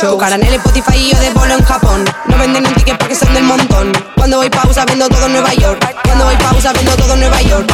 shows. 0.00 0.22
El 0.22 0.54
Spotify 0.54 0.96
y 0.96 1.12
yo 1.12 1.20
de 1.20 1.30
bolo 1.30 1.54
en 1.54 1.62
Japón. 1.62 2.04
No 2.26 2.38
venden 2.38 2.66
un 2.66 2.74
ticket 2.74 2.98
porque 2.98 3.14
son 3.14 3.32
del 3.34 3.44
montón. 3.44 3.92
Cuando 4.16 4.38
voy 4.38 4.48
pausa 4.48 4.84
vendo 4.86 5.08
todo 5.08 5.26
en 5.26 5.32
Nueva 5.32 5.52
York. 5.54 5.96
Cuando 6.04 6.24
voy 6.24 6.36
pausa 6.36 6.72
vendo 6.72 6.96
todo 6.96 7.14
en 7.14 7.20
Nueva 7.20 7.42
York. 7.42 7.70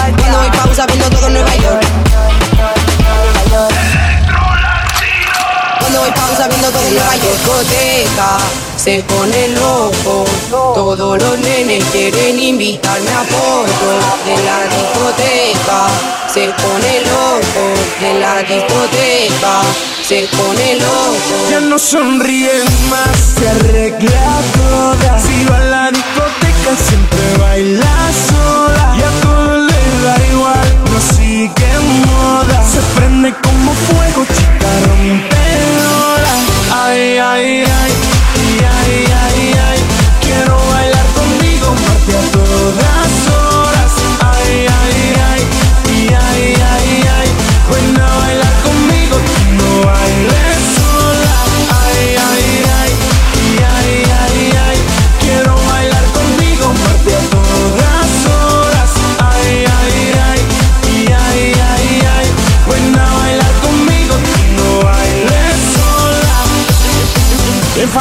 sabiendo 6.37 6.71
todo 6.71 6.87
en 6.87 6.97
la 6.97 7.13
discoteca 7.13 8.39
se 8.87 9.03
pone 9.03 9.49
loco. 9.49 10.25
Todos 10.49 11.21
los 11.21 11.39
nenes 11.41 11.83
quieren 11.91 12.39
invitarme 12.39 13.11
a 13.11 13.25
foto 13.25 13.87
de 14.27 14.37
la 14.45 14.59
discoteca. 14.77 15.89
Se 16.33 16.47
pone 16.63 17.01
loco 17.01 17.65
de 18.01 18.21
la 18.21 18.37
discoteca. 18.45 19.63
Se 20.07 20.29
pone 20.37 20.77
loco. 20.77 21.51
Ya 21.51 21.59
no 21.59 21.79
sonríe 21.81 22.63
más, 22.89 23.19
se 23.37 23.49
arregla 23.49 24.41
toda. 24.57 25.19
Si 25.19 25.45
va 25.47 25.57
a 25.57 25.65
la 25.65 25.91
discoteca 25.91 26.71
siempre 26.89 27.39
baila 27.39 27.97
sola. 28.29 28.95
Y 28.99 29.03
a 29.03 29.57
le 29.69 30.05
da 30.05 30.17
igual, 30.31 30.69
no 30.93 31.01
sigue 31.01 31.67
en 31.75 32.07
moda. 32.07 32.63
Se 32.63 32.81
prende 32.95 33.35
como 33.43 33.73
fuego, 33.73 34.25
chica 34.27 35.36
ay, 37.37 37.65
ay. 37.65 37.96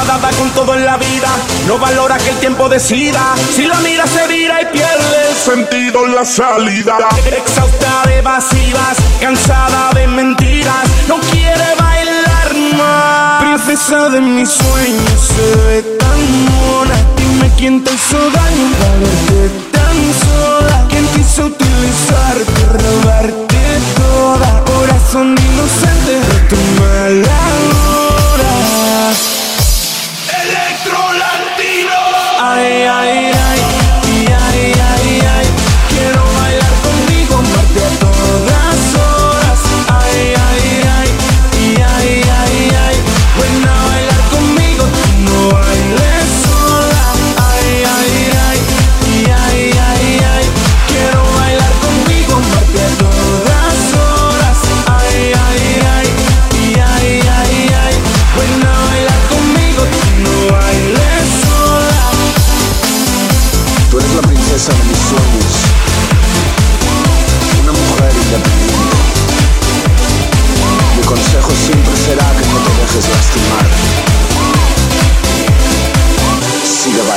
Nada 0.04 0.30
con 0.32 0.50
todo 0.52 0.74
en 0.74 0.86
la 0.86 0.98
vida. 0.98 1.30
No 1.68 1.78
valora 1.78 2.18
que 2.18 2.30
el 2.30 2.38
tiempo 2.38 2.68
decida. 2.68 3.36
Si 3.56 3.66
la 3.66 3.80
mira 3.80 4.06
se 4.08 4.28
vira 4.28 4.62
y 4.62 4.66
pierde 4.66 5.30
el 5.30 5.36
sentido 5.36 6.06
en 6.06 6.16
la 6.16 6.26
salida. 6.26 6.98
Exhausta 7.26 8.04
de 8.08 8.18
evasivas, 8.18 8.98
cansada 9.22 9.92
de 9.94 10.08
mentiras. 10.08 10.84
No 11.08 11.18
quiere 11.32 11.68
bailar 11.80 12.56
más. 12.78 13.44
Princesa 13.44 14.10
de 14.10 14.22
mis 14.22 14.50
sueños 14.50 15.32
se 15.36 15.56
ve 15.64 15.82
tan 15.98 16.46
mona. 16.46 16.96
Dime 17.16 17.52
quién 17.58 17.84
te 17.84 17.94
hizo 17.94 18.18
daño 18.18 18.68
para 18.80 18.98
verte 19.00 19.50
tan 19.72 19.98
sola. 20.26 20.86
¿Quién 20.90 21.08
quiso 21.16 21.46
utilizarte, 21.46 22.62
robarte 22.74 23.64
toda? 23.96 24.64
Corazón 24.66 25.36
inocente, 25.38 26.20
tu 26.50 26.56
mala 26.82 27.45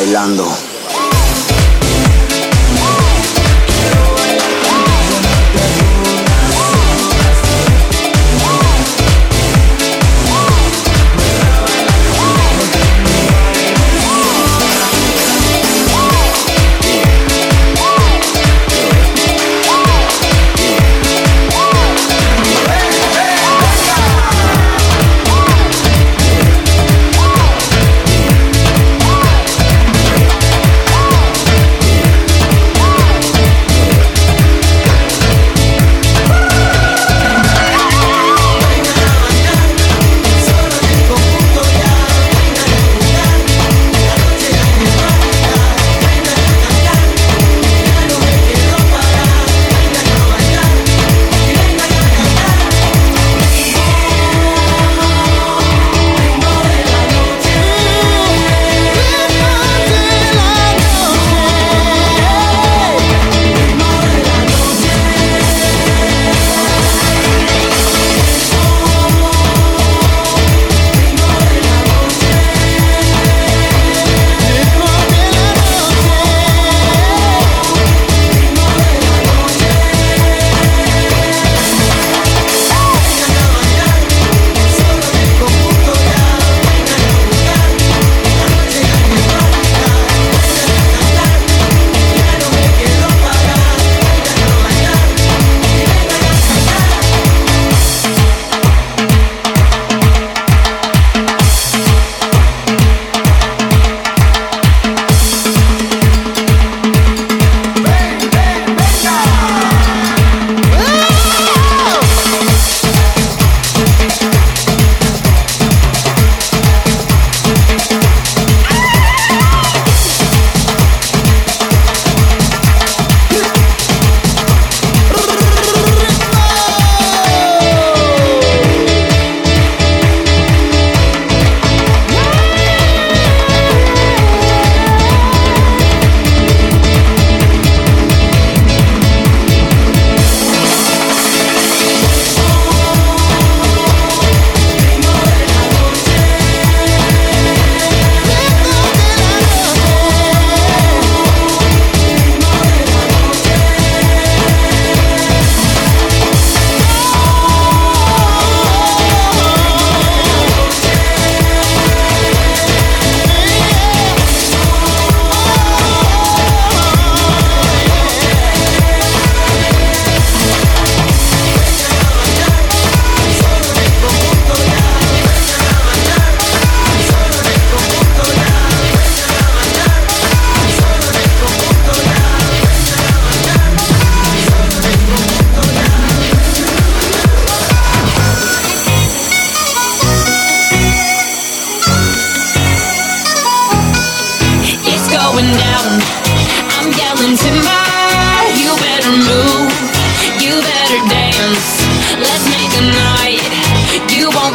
bailando. 0.09 0.68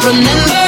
Remember. 0.06 0.63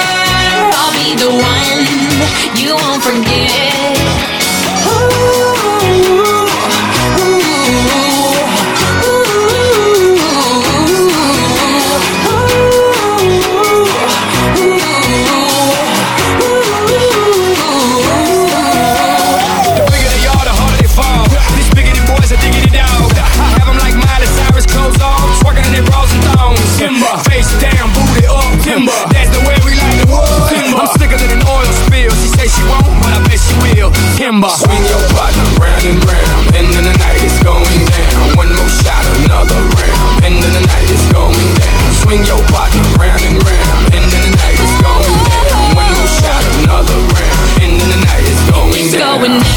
swing 42.06 42.24
your 42.24 42.38
partner 42.46 42.82
round 43.02 43.22
and 43.22 43.42
round. 43.42 43.94
End 43.94 44.04
of 44.04 44.20
the 44.22 44.30
night, 44.38 44.58
it's 44.62 44.76
going 44.78 45.18
down. 45.26 45.74
One 45.74 45.90
more 45.90 46.06
shot, 46.06 46.44
another 46.62 46.98
round. 47.18 47.62
End 47.62 47.82
of 47.82 47.88
the 47.88 47.98
night, 48.06 48.22
it's 48.22 48.50
going 48.50 48.90
it's. 48.90 49.18
Going 49.18 49.40
down. 49.40 49.55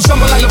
jumble 0.00 0.26
like 0.28 0.42
a 0.42 0.49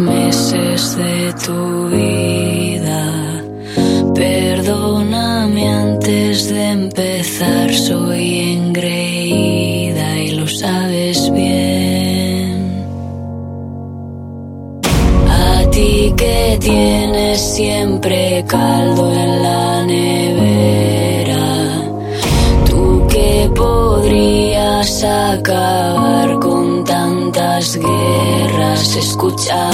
meses 0.00 0.96
de 0.96 1.32
tu 1.44 1.88
vida. 1.88 3.42
Perdóname 4.14 5.68
antes 5.68 6.48
de 6.50 6.70
empezar, 6.70 7.72
soy 7.72 8.56
engreída 8.56 10.16
y 10.18 10.30
lo 10.32 10.46
sabes 10.46 11.30
bien. 11.32 12.84
A 15.28 15.70
ti 15.70 16.12
que 16.16 16.58
tienes 16.60 17.40
siempre 17.40 18.44
caldo 18.46 19.12
en 19.12 19.42
la 19.42 19.86
nevera, 19.86 21.46
tú 22.68 23.06
que 23.08 23.50
podrías 23.54 25.04
acabar 25.04 26.38
con 26.40 26.84
tantas 26.84 27.76
guerras, 27.76 28.96
escucha. 28.96 29.70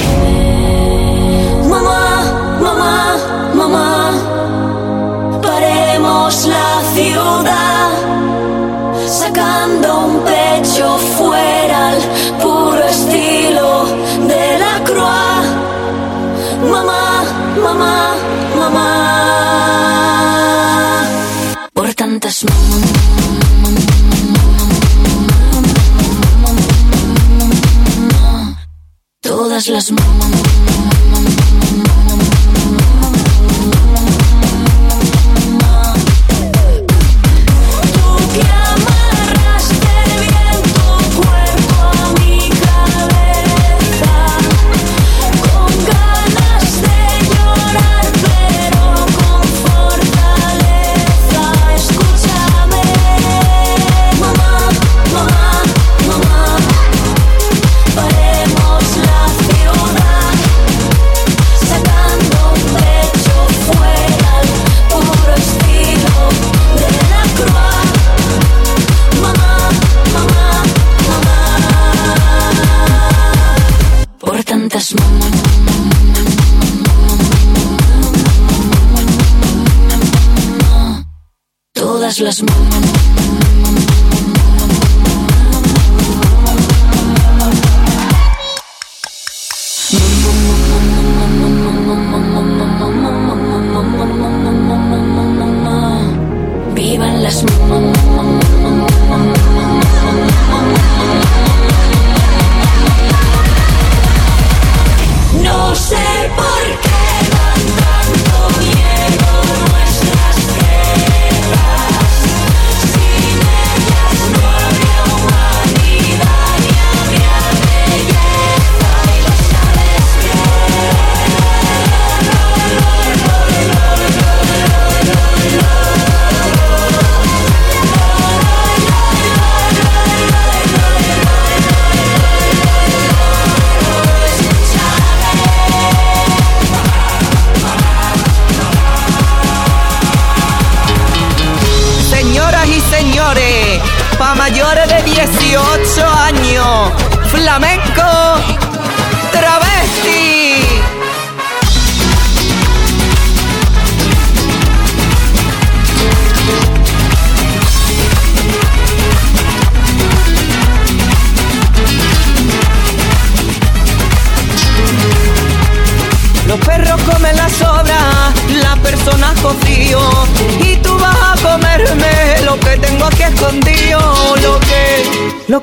todas 29.20 29.68
las 29.68 29.92
mamas 29.92 30.53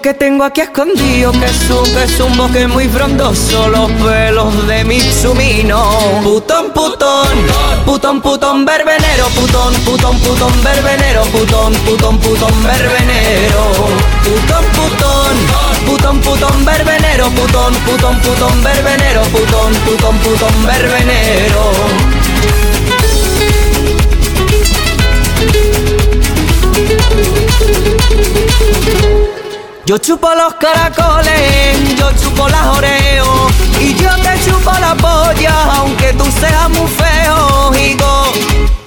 que 0.02 0.14
tengo 0.14 0.44
aquí 0.44 0.62
escondido. 0.62 1.32
Que 1.32 1.46
es 1.46 1.70
un, 1.70 1.84
que 1.94 2.04
es 2.04 2.20
un 2.20 2.36
bosque 2.36 2.68
muy 2.68 2.88
frondoso. 2.88 3.68
Los 3.68 3.92
pelos 3.92 4.68
de 4.68 4.84
mi 4.84 5.00
sumino. 5.00 6.22
Putón, 6.24 6.72
putón, 6.72 7.28
putón, 7.86 8.22
putón, 8.22 8.66
verbenero. 8.66 9.28
Putón, 9.36 9.74
putón, 9.86 10.20
putón, 10.20 10.64
verbenero. 10.64 11.24
Putón, 11.26 11.74
putón, 11.86 12.18
putón, 12.20 12.64
verbenero. 12.64 13.64
Putón, 14.24 14.66
putón, 14.76 15.38
putón, 15.86 16.20
putón, 16.22 16.66
verbenero. 16.66 17.30
Putón, 17.30 17.74
putón, 17.86 18.20
putón, 18.22 18.64
verbenero. 18.64 19.22
Putón, 19.24 19.74
putón, 19.86 20.18
putón, 20.20 20.66
verbenero. 20.66 21.72
Yo 29.92 29.98
chupo 29.98 30.34
los 30.34 30.54
caracoles, 30.54 31.98
yo 31.98 32.10
chupo 32.14 32.48
las 32.48 32.66
oreos 32.78 33.52
y 33.82 33.94
yo 33.96 34.10
te 34.24 34.50
chupo 34.50 34.72
la 34.80 34.96
polla, 34.96 35.54
aunque 35.80 36.14
tú 36.14 36.24
seas 36.40 36.70
muy 36.70 36.88
feo, 36.88 37.72
higo. 37.76 38.24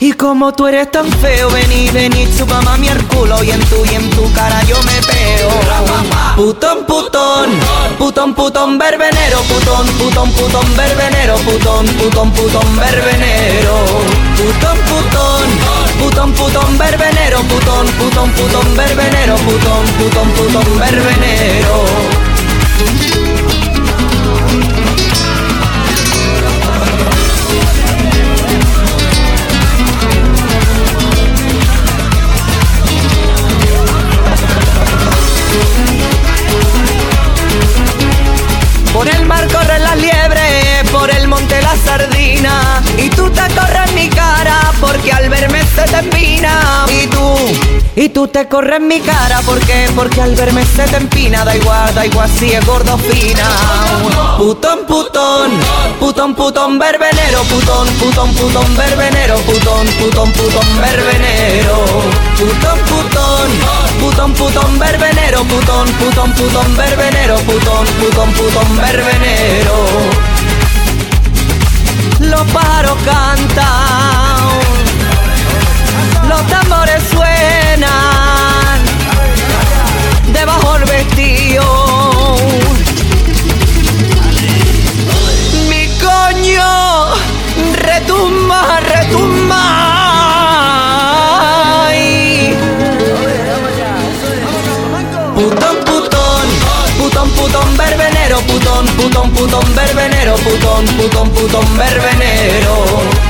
Y 0.01 0.15
como 0.15 0.55
tú 0.55 0.67
eres 0.67 0.91
tan 0.91 1.13
feo, 1.13 1.51
vení, 1.51 1.91
vení, 1.91 2.27
chupa 2.39 2.63
mami 2.63 2.89
el 2.89 3.07
culo 3.09 3.45
y 3.45 3.51
en 3.51 3.61
tu 3.67 3.85
y 3.85 3.95
en 3.97 4.09
tu 4.13 4.33
cara 4.33 4.63
yo 4.63 4.83
me 4.83 5.03
peo. 5.03 5.51
Putón, 6.37 6.87
putón, 6.87 7.51
putón, 7.99 8.35
putón, 8.35 8.79
verbenero, 8.79 9.41
putón, 9.43 9.87
putón, 9.99 10.33
putón, 10.33 10.75
verbenero, 10.75 11.37
putón, 11.37 11.87
putón, 11.87 12.31
putón, 12.33 12.77
verbenero. 12.79 13.77
Putón, 14.39 14.79
putón, 14.89 15.54
putón, 16.05 16.33
putón, 16.33 16.79
verbenero, 16.79 17.39
putón, 17.45 17.87
putón, 17.99 18.31
putón, 18.33 18.77
verbenero, 18.77 19.37
putón, 19.37 19.87
putón, 19.99 20.29
putón, 20.33 20.79
verbenero. 20.79 22.34
Se 45.85 45.93
te 45.93 45.99
empina. 45.99 46.87
Y 46.89 47.07
tú, 47.07 47.37
y 47.97 48.09
tú 48.09 48.29
te 48.29 48.49
corres 48.49 48.77
en 48.77 48.89
mi 48.89 49.01
cara 49.01 49.41
porque, 49.45 49.89
porque 49.95 50.21
al 50.21 50.35
verme 50.35 50.65
se 50.65 50.85
te 50.85 50.97
empina. 50.97 51.45
Da 51.45 51.57
igual, 51.57 51.95
da 51.95 52.07
igual 52.07 52.29
si 52.31 52.53
es 52.53 52.65
gordo 52.67 52.97
fina. 52.99 53.49
Putón, 54.39 54.81
putón, 54.87 55.51
putón, 56.01 56.35
putón, 56.35 56.79
verbenero. 56.79 57.43
Putón, 57.45 57.89
putón, 57.99 58.35
putón, 58.35 58.77
verbenero. 58.77 59.37
Putón, 59.39 59.87
putón, 59.99 60.33
putón, 60.33 60.81
verbenero. 60.81 61.85
Putón, 62.39 62.79
putón, 62.89 63.51
putón, 64.01 64.33
putón, 64.35 64.79
verbenero. 64.79 65.45
Putón, 65.45 65.89
putón, 65.93 66.33
putón, 66.33 66.77
verbenero. 66.77 67.37
Putón, 67.41 67.87
putón, 67.87 68.33
putón, 68.33 68.77
verbenero. 68.77 69.75
Los 72.21 72.43
pájaros 72.53 72.97
cantan, 73.05 74.49
los 76.29 76.47
tambores 76.47 77.03
suenan, 77.11 78.81
debajo 80.33 80.77
el 80.77 80.85
vestido. 80.85 82.37
Mi 85.69 85.89
coño 85.99 87.15
retumba, 87.75 88.81
retumba. 88.81 89.94
Putón, 98.85 98.97
putón, 98.97 99.31
putón, 99.33 99.75
verbenero, 99.75 100.35
putón, 100.37 100.85
putón, 100.97 101.31
putón, 101.31 101.77
verbenero. 101.77 102.85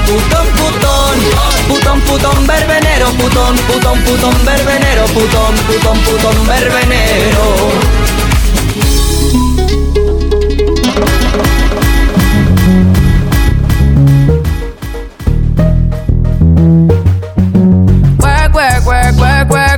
Putón, 0.07 0.47
putón, 0.57 1.21
putón, 1.69 2.01
putón, 2.03 2.47
verbenero, 2.47 3.07
putón, 3.13 3.57
putón, 3.67 4.01
putón, 4.03 4.35
verbenero, 4.45 5.05
putón, 5.07 5.55
putón, 5.67 5.99
putón, 6.01 6.47
verbenero. 6.47 8.34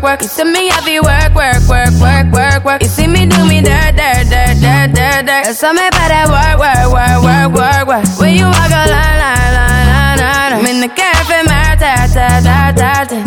Work. 0.06 0.22
You 0.22 0.28
see 0.28 0.44
me 0.44 0.68
heavy 0.68 1.00
work, 1.00 1.34
work, 1.34 1.62
work, 1.66 1.94
work, 1.98 2.26
work, 2.30 2.64
work. 2.64 2.82
You 2.82 2.88
see 2.88 3.08
me 3.08 3.26
do 3.26 3.42
me 3.50 3.58
dirt, 3.60 3.98
dirt, 3.98 4.24
dirt, 4.30 4.56
dirt, 4.62 4.88
dirt, 4.94 5.22
dirt. 5.26 5.46
So 5.58 5.72
me 5.72 5.82
better 5.98 6.30
work, 6.30 6.56
work, 6.62 6.86
work, 6.94 7.18
work, 7.26 7.48
work, 7.58 7.84
work. 7.90 8.06
When 8.20 8.32
you 8.38 8.46
walk 8.46 8.70
a 8.70 8.82
line, 8.94 9.18
line, 9.22 9.52
line, 9.58 9.86
line, 9.90 10.18
line. 10.22 10.52
I'm 10.54 10.66
in 10.70 10.78
the 10.80 10.90
cafe, 10.94 11.42
my 11.50 11.74
ta, 11.82 12.06
ta, 12.14 12.28
ta, 12.46 13.02
ta. 13.10 13.18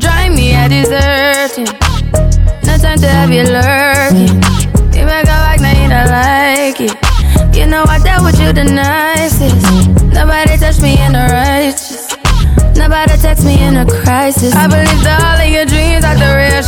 Drive 0.00 0.32
me 0.32 0.56
a 0.56 0.64
deserting. 0.72 1.68
No 2.64 2.72
time 2.80 2.98
to 3.04 3.08
have 3.08 3.30
you 3.36 3.44
lurking. 3.44 4.32
You 4.96 5.04
make 5.04 5.28
a 5.28 5.36
back, 5.44 5.60
now 5.60 5.76
you 5.80 5.88
don't 5.92 6.08
like 6.08 6.80
it. 6.80 6.94
You 7.54 7.66
know 7.66 7.84
I 7.86 7.98
dealt 7.98 8.24
with 8.24 8.40
you 8.40 8.52
the 8.52 8.64
nicest. 8.64 9.60
Nobody 10.16 10.56
touched 10.56 10.80
me 10.80 10.96
in 11.04 11.12
the 11.12 11.24
righteous. 11.28 12.12
Nobody 12.76 13.16
text 13.18 13.44
me 13.44 13.62
in 13.62 13.76
a 13.76 13.86
crisis. 13.86 14.54
I 14.54 14.66
your 14.66 14.84
dreams 14.84 15.04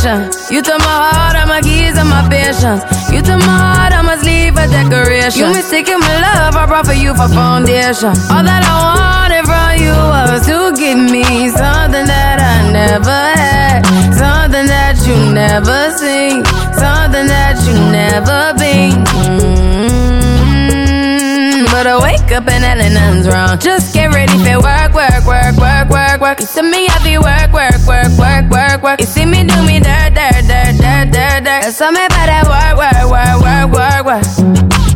You 0.05 0.61
took 0.61 0.77
my 0.77 0.85
heart, 0.85 1.35
all 1.35 1.47
my 1.47 1.61
keys, 1.61 1.97
and 1.97 2.07
my 2.07 2.21
patience. 2.29 2.85
You 3.09 3.25
took 3.25 3.41
my 3.41 3.57
heart, 3.57 3.91
I 3.91 4.03
must 4.05 4.23
leave 4.23 4.53
a 4.53 4.67
decoration. 4.69 5.49
You 5.49 5.53
mistaken 5.57 5.97
my 5.99 6.21
love, 6.21 6.53
I 6.53 6.67
brought 6.67 6.85
for 6.85 6.93
you 6.93 7.15
for 7.17 7.25
foundation. 7.33 8.13
All 8.29 8.45
that 8.45 8.61
I 8.61 8.75
wanted 8.85 9.49
from 9.49 9.81
you 9.81 9.97
was 9.97 10.45
to 10.45 10.77
give 10.77 11.01
me 11.09 11.49
something 11.49 12.05
that 12.05 12.37
I 12.37 12.69
never 12.69 13.17
had, 13.33 13.81
something 14.13 14.69
that 14.69 14.93
you 15.09 15.17
never 15.33 15.89
seen, 15.97 16.45
something 16.77 17.25
that 17.25 17.57
you 17.65 17.73
never 17.89 18.53
been. 18.61 19.01
Mm. 19.25 20.05
But 21.73 21.87
I 21.87 21.97
wake 21.97 22.31
up 22.31 22.47
and 22.47 22.61
nothing's 22.61 23.27
wrong. 23.27 23.57
Just 23.59 23.93
get 23.93 24.13
ready 24.13 24.37
for 24.37 24.61
work, 24.61 24.93
work, 24.93 25.25
work, 25.25 25.57
work, 25.57 25.89
work, 25.89 26.21
work. 26.21 26.39
You 26.39 26.45
see 26.45 26.61
me 26.61 26.87
I 26.87 27.01
be 27.03 27.17
work, 27.17 27.51
work, 27.51 27.74
work, 28.17 28.49
work, 28.49 28.81
work. 28.83 28.99
You 28.99 29.05
see 29.05 29.25
me 29.25 29.43
do 29.43 29.57
me 29.65 29.79
dirt, 29.79 30.13
dirt, 30.13 30.43
dirt, 30.47 30.75
dirt, 30.77 31.11
dirt, 31.11 31.43
dirt. 31.43 31.63
So 31.73 31.91
me 31.91 32.05
better 32.09 32.41
work, 32.49 32.75
work, 32.77 33.05
work, 33.11 33.37
work, 33.41 33.67
work, 33.73 34.03
work. 34.05 34.25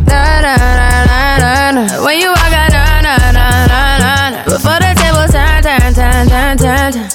Na 0.08 0.42
na 0.42 0.54
na 0.56 1.06
na 1.10 1.20
na 1.38 1.72
na. 1.72 1.84
When 2.06 2.20
you 2.20 2.30
walk 2.30 2.54
out, 2.54 2.72
na 2.72 3.02
na 3.02 3.14
na 3.32 3.46
na 3.68 3.88
na 3.98 4.30
na. 4.34 4.44
Before 4.46 4.80
the 4.80 4.92
table 4.98 5.28
turn, 5.30 5.62
turn, 5.64 5.94
turn, 5.94 6.28
turn, 6.28 6.58
turn, 6.58 6.92
turn. 6.94 7.10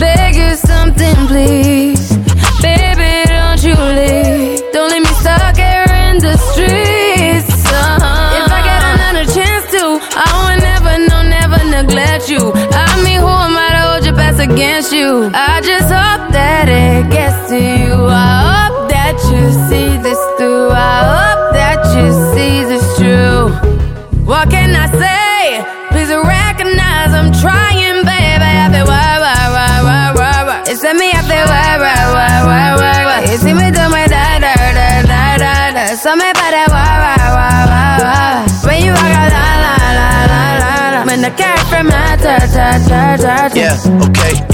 Beg 0.00 0.34
you 0.34 0.56
something, 0.56 1.26
please, 1.28 2.03
best 14.84 14.92
you? 14.92 15.30
I 15.32 15.60
just 15.62 15.88
hope 15.88 16.32
that 16.32 16.68
it 16.68 17.10
gets 17.10 17.48
to 17.50 17.56
you. 17.56 18.06
I 18.06 18.68
hope 18.68 18.90
that 18.90 19.16
you 19.30 19.42
see 19.68 19.96
this 20.02 20.20
through. 20.36 20.70
I 20.70 20.96
hope 21.14 21.54
that 21.54 21.80
you 21.96 22.06
see 22.34 22.64
this 22.68 22.84
true. 22.98 23.48
What 24.24 24.50
can 24.50 24.74
I 24.74 24.86
say? 24.92 25.64
Please 25.92 26.10
recognize 26.12 27.12
I'm 27.16 27.32
trying, 27.32 28.04
baby. 28.04 28.50
I 28.64 28.68
feel 28.72 28.86
why, 28.86 29.20
why, 29.24 29.42
why, 29.56 29.74
why, 29.86 30.04
why, 30.16 30.38
why. 30.48 30.58
It's 30.66 30.82
me, 30.82 31.08
I 31.12 31.22
feel 31.24 31.46
why, 31.48 31.78
why, 31.80 32.00
why, 32.16 32.34
why, 32.48 32.68
why, 32.80 33.00
why. 33.08 33.20
You 33.30 33.38
see 33.38 33.54
me 33.54 33.70
do 33.70 33.84
my 33.88 34.04
da, 34.08 34.38
da, 34.40 34.52
da, 34.52 34.88
da, 35.08 35.22
da, 35.38 35.54
da. 35.76 35.84
So 35.96 36.16
me 36.16 36.28
better 36.32 36.66
why, 36.72 36.92
why, 37.04 37.24
why, 37.36 37.58
why, 37.72 37.92
why. 38.04 38.32
When 38.66 38.78
you 38.84 38.92
walk 38.92 39.12
out, 39.12 39.32
la, 39.32 39.48
la, 39.64 39.74
la, 39.98 40.08
la, 40.28 40.44
la, 40.60 40.72
la. 40.92 41.00
When 41.06 41.20
the 41.20 41.32
cat 41.36 41.60
from 41.68 41.86
my 41.88 42.16
ta, 42.20 42.36
ta, 42.52 42.68
ta, 42.88 43.02
ta. 43.20 43.36
Yeah, 43.54 43.76
okay. 44.08 44.53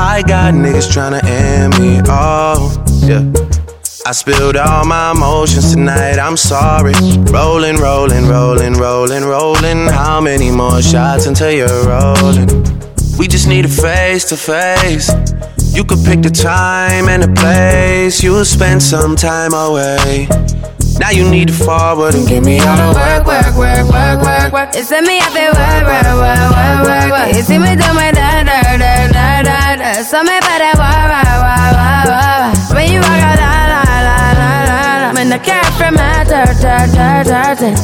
I 0.00 0.22
got 0.22 0.54
niggas 0.54 0.88
tryna 0.94 1.24
end 1.24 1.76
me 1.80 1.98
off. 2.08 2.78
Yeah. 3.02 3.24
I 4.06 4.12
spilled 4.12 4.56
all 4.56 4.84
my 4.86 5.10
emotions 5.10 5.74
tonight, 5.74 6.18
I'm 6.18 6.36
sorry. 6.36 6.94
Rolling, 7.32 7.76
rolling, 7.78 8.28
rolling, 8.28 8.74
rolling, 8.74 9.24
rolling. 9.24 9.88
How 9.88 10.20
many 10.20 10.52
more 10.52 10.80
shots 10.80 11.26
until 11.26 11.50
you're 11.50 11.84
rolling? 11.84 12.46
We 13.18 13.26
just 13.26 13.48
need 13.48 13.64
a 13.64 13.68
face 13.68 14.24
to 14.26 14.36
face. 14.36 15.10
You 15.74 15.82
could 15.84 16.04
pick 16.04 16.22
the 16.22 16.30
time 16.30 17.08
and 17.08 17.24
the 17.24 17.32
place. 17.34 18.22
You'll 18.22 18.44
spend 18.44 18.80
some 18.80 19.16
time 19.16 19.52
away. 19.52 20.28
Now 20.98 21.10
you 21.10 21.30
need 21.30 21.48
to 21.48 21.54
forward 21.54 22.14
and 22.14 22.26
give 22.26 22.44
me 22.44 22.58
all 22.60 22.76
the 22.76 22.92
work, 22.94 23.26
work, 23.26 23.56
work, 23.56 23.86
work, 23.88 24.18
work, 24.20 24.52
work. 24.52 24.70
It's 24.74 24.90
me 24.90 25.18
happy 25.18 25.46
work, 25.54 25.86
work, 25.86 26.04
work, 26.18 26.50
work, 26.50 26.80
work, 26.84 27.10
work. 27.14 27.28
You 27.36 27.42
see 27.42 27.58
me 27.58 27.76
do 27.76 27.88
my 27.94 28.10
da 28.10 28.42
da 28.42 28.76
da 28.76 29.06
da 29.06 29.42
da 29.42 29.76
da. 29.76 30.02
So 30.02 30.22
me 30.22 30.38
para 30.42 30.74
work, 30.74 31.08
work, 31.14 31.30
work, 31.46 31.72
work, 31.78 32.06
work. 32.10 32.74
When 32.74 32.86
you 32.92 33.00
walk 33.00 33.22
out, 33.22 33.38
la 33.38 33.52
la 33.72 33.82
la 34.06 34.18
la 34.40 34.50
la 34.68 35.06
la. 35.06 35.14
When 35.14 35.28
the 35.30 35.38
cat 35.38 35.70
from 35.78 35.94
my 35.94 36.24
dirt, 36.26 36.58
dirt, 36.60 36.90
dirt, 36.92 37.58
dirt. 37.58 37.78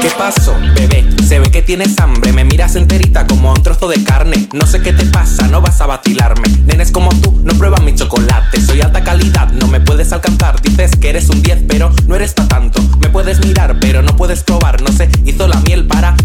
¿Qué 0.00 0.10
pasó, 0.16 0.56
bebé? 0.74 1.04
Se 1.26 1.38
ve 1.38 1.50
que 1.50 1.62
tienes 1.62 1.98
hambre, 1.98 2.32
me 2.32 2.44
miras 2.44 2.76
enterita 2.76 3.26
como 3.26 3.50
un 3.50 3.62
trozo 3.62 3.88
de 3.88 4.02
carne. 4.02 4.48
No 4.52 4.66
sé 4.66 4.80
qué 4.80 4.92
te 4.92 5.04
pasa, 5.06 5.48
no 5.48 5.60
vas 5.60 5.80
a 5.80 5.86
vacilarme. 5.86 6.48
Nenes 6.64 6.92
como 6.92 7.10
tú 7.20 7.38
no 7.44 7.54
prueban 7.54 7.84
mi 7.84 7.94
chocolate. 7.94 8.60
Soy 8.60 8.80
alta 8.80 9.02
calidad, 9.02 9.50
no 9.52 9.66
me 9.66 9.80
puedes 9.80 10.12
alcanzar. 10.12 10.60
Dices 10.62 10.92
que 11.00 11.10
eres 11.10 11.28
un 11.28 11.42
10, 11.42 11.64
pero 11.68 11.90
no 12.06 12.16
eres 12.16 12.34
pa' 12.34 12.48
tanto. 12.48 12.80
Me 13.00 13.08
puedes 13.08 13.44
mirar, 13.44 13.78
pero 13.80 14.02
no 14.02 14.16
puedes 14.16 14.42
probar. 14.42 14.80
No 14.82 14.92
sé, 14.92 15.10
hizo 15.24 15.48
la 15.48 15.60
miel 15.60 15.86
para 15.86 16.16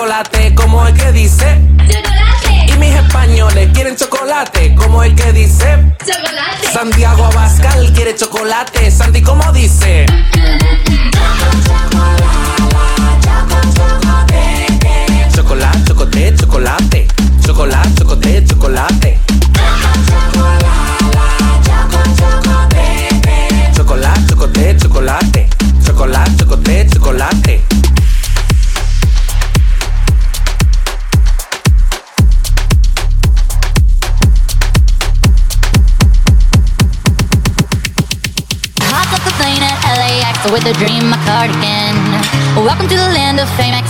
chocolate 0.00 0.54
Como 0.54 0.86
el 0.86 0.94
que 0.94 1.12
dice 1.12 1.60
Chocolate. 1.86 2.72
Y 2.72 2.78
mis 2.78 2.94
españoles 2.94 3.68
quieren 3.74 3.96
chocolate 3.96 4.74
Como 4.74 5.02
el 5.02 5.14
que 5.14 5.30
dice 5.32 5.76
Chocolate. 5.98 6.72
Santiago 6.72 7.26
Abascal 7.26 7.92
quiere 7.92 8.14
chocolate 8.14 8.90
Santi, 8.90 9.20
¿cómo 9.20 9.52
dice? 9.52 10.06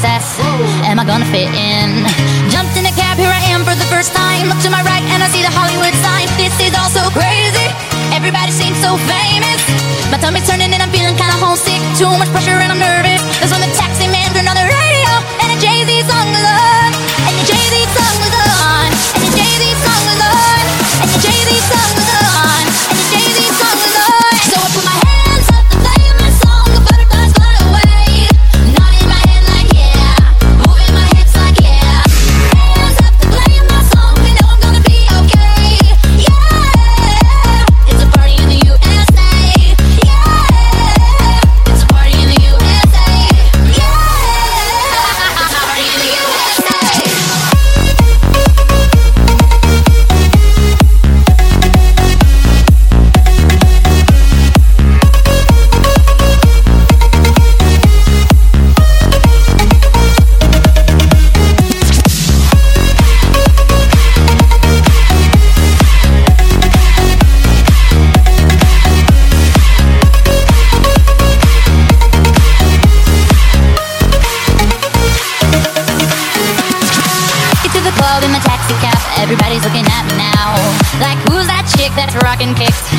Excess. 0.01 0.41
Am 0.89 0.97
I 0.97 1.05
gonna 1.05 1.29
fit 1.29 1.53
in? 1.53 2.09
Jumped 2.49 2.73
in 2.81 2.89
a 2.89 2.95
cab, 2.97 3.21
here 3.21 3.29
I 3.29 3.45
am 3.53 3.69
for 3.69 3.77
the 3.77 3.85
first 3.93 4.17
time. 4.17 4.49
Look 4.49 4.57
to 4.65 4.73
my 4.73 4.81
right 4.81 5.05
and 5.13 5.21
I 5.21 5.29
see 5.29 5.45
the 5.45 5.53
Hollywood 5.53 5.93
sign. 6.01 6.25
This 6.41 6.57
is 6.57 6.73
all 6.73 6.89
so 6.89 7.05
crazy. 7.13 7.69
Everybody 8.17 8.49
seems 8.49 8.81
so 8.81 8.97
famous. 9.05 9.61
My 10.09 10.17
tummy's 10.17 10.49
turning 10.49 10.73
and 10.73 10.81
I'm 10.81 10.89
feeling 10.89 11.17
kinda 11.21 11.37
homesick. 11.37 11.77
Too 12.01 12.09
much 12.17 12.33
pressure 12.33 12.57
and 12.57 12.73
I'm 12.73 12.80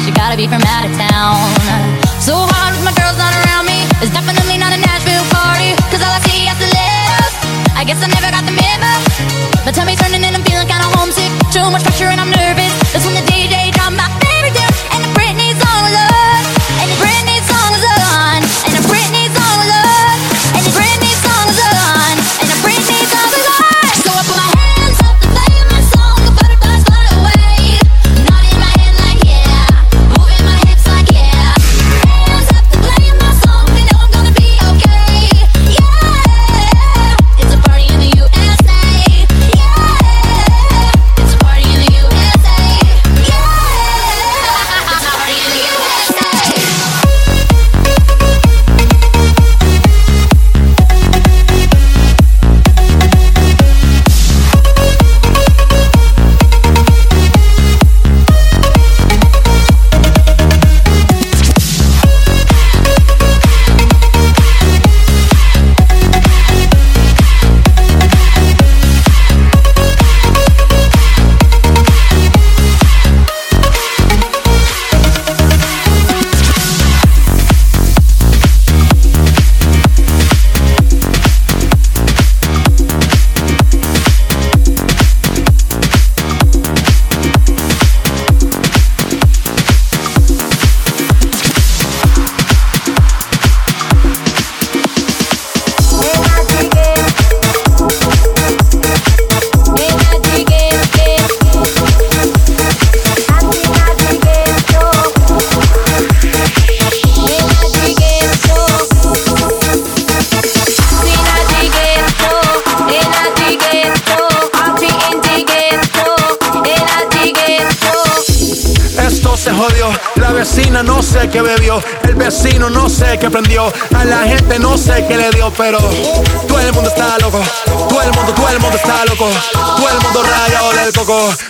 She 0.04 0.12
gotta 0.16 0.40
be 0.40 0.48
from 0.48 0.64
out 0.64 0.88
of 0.88 0.94
town. 0.96 1.36
So 2.24 2.38
hard 2.38 2.72
with 2.76 2.86
my 2.88 2.96
girls 2.96 3.18
not 3.20 3.36
around 3.44 3.68
me. 3.68 3.84
It's 4.00 4.14
definitely 4.16 4.58
not 4.58 4.72
a 4.72 4.80
Nashville 4.80 5.28
party. 5.36 5.76
Cause 5.92 6.00
all 6.00 6.14
I 6.14 6.22
see 6.24 6.48
is 6.48 6.58
the 6.58 6.70
love. 6.72 7.32
I 7.76 7.84
guess 7.84 8.00
I 8.00 8.08
never 8.08 8.30
got 8.32 8.46
the 8.48 8.56
memo. 8.56 8.94
My 9.66 9.72
tummy's 9.76 10.00
turning 10.00 10.24
and 10.24 10.36
I'm 10.36 10.46
feeling 10.48 10.68
kinda 10.68 10.88
homesick. 10.96 11.32
Too 11.52 11.66
much 11.70 11.84
pressure 11.84 12.08
and 12.08 12.22
I'm 12.22 12.32
nervous. 12.32 12.74
That's 12.94 13.06
when 13.06 13.16
the 13.20 13.26
DJ 13.28 13.72
dropped 13.76 13.98
my 13.98 14.08
favorite 14.24 14.56
tune. 14.56 14.76
And 14.96 15.02
the 15.04 15.12
Britney 15.18 15.52
song 15.60 15.82
was 15.86 15.96
on. 15.98 16.12
And 16.16 16.21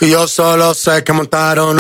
Y 0.01 0.09
yo 0.09 0.27
solo 0.27 0.73
sé 0.73 1.03
que 1.03 1.13
montaron. 1.13 1.77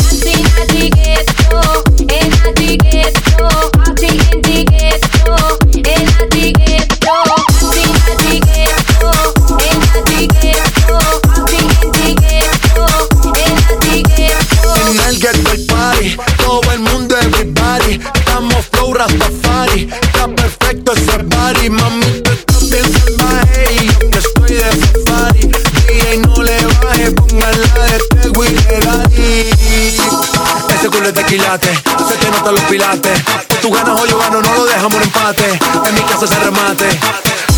Se 31.51 32.15
te 32.15 32.31
notan 32.31 32.55
los 32.55 32.63
pilates. 32.63 33.21
Tú 33.61 33.71
ganas 33.71 33.99
o 33.99 34.05
yo 34.05 34.17
gano, 34.17 34.41
no 34.41 34.53
lo 34.55 34.63
dejamos 34.63 34.95
un 34.95 35.03
empate. 35.03 35.59
En 35.85 35.93
mi 35.95 36.01
casa 36.03 36.25
se 36.25 36.39
remate. 36.39 36.97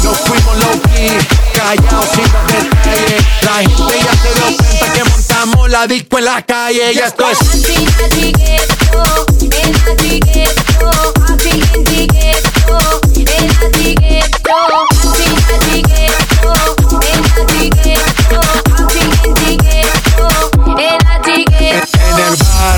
Nos 0.03 0.17
fuimos 0.17 0.57
low 0.57 0.81
key, 0.95 1.15
callados 1.53 2.09
sin 2.09 2.23
los 2.23 2.47
detalles. 2.47 3.23
La 3.43 3.53
gente 3.57 3.99
ya 3.99 4.17
se 4.17 4.33
dio 4.33 4.57
cuenta 4.57 4.93
que 4.93 5.03
montamos 5.03 5.69
la 5.69 5.85
disco 5.85 6.17
en 6.17 6.25
la 6.25 6.41
calle. 6.41 6.91
Y 6.91 6.97
esto 6.97 7.23
es. 7.29 8.32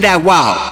That 0.00 0.22
wow. 0.22 0.69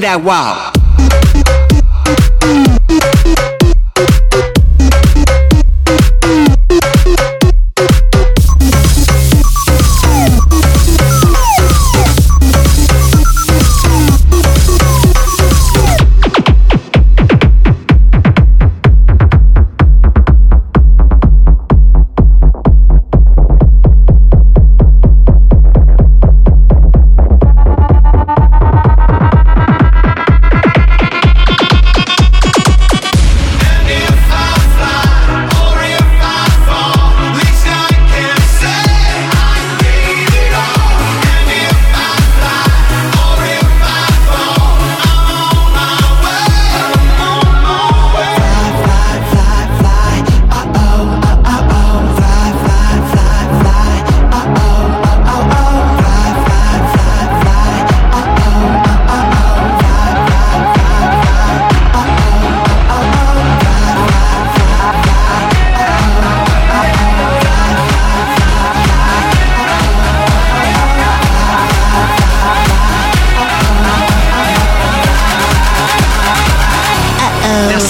that 0.00 0.22
wow. 0.22 0.77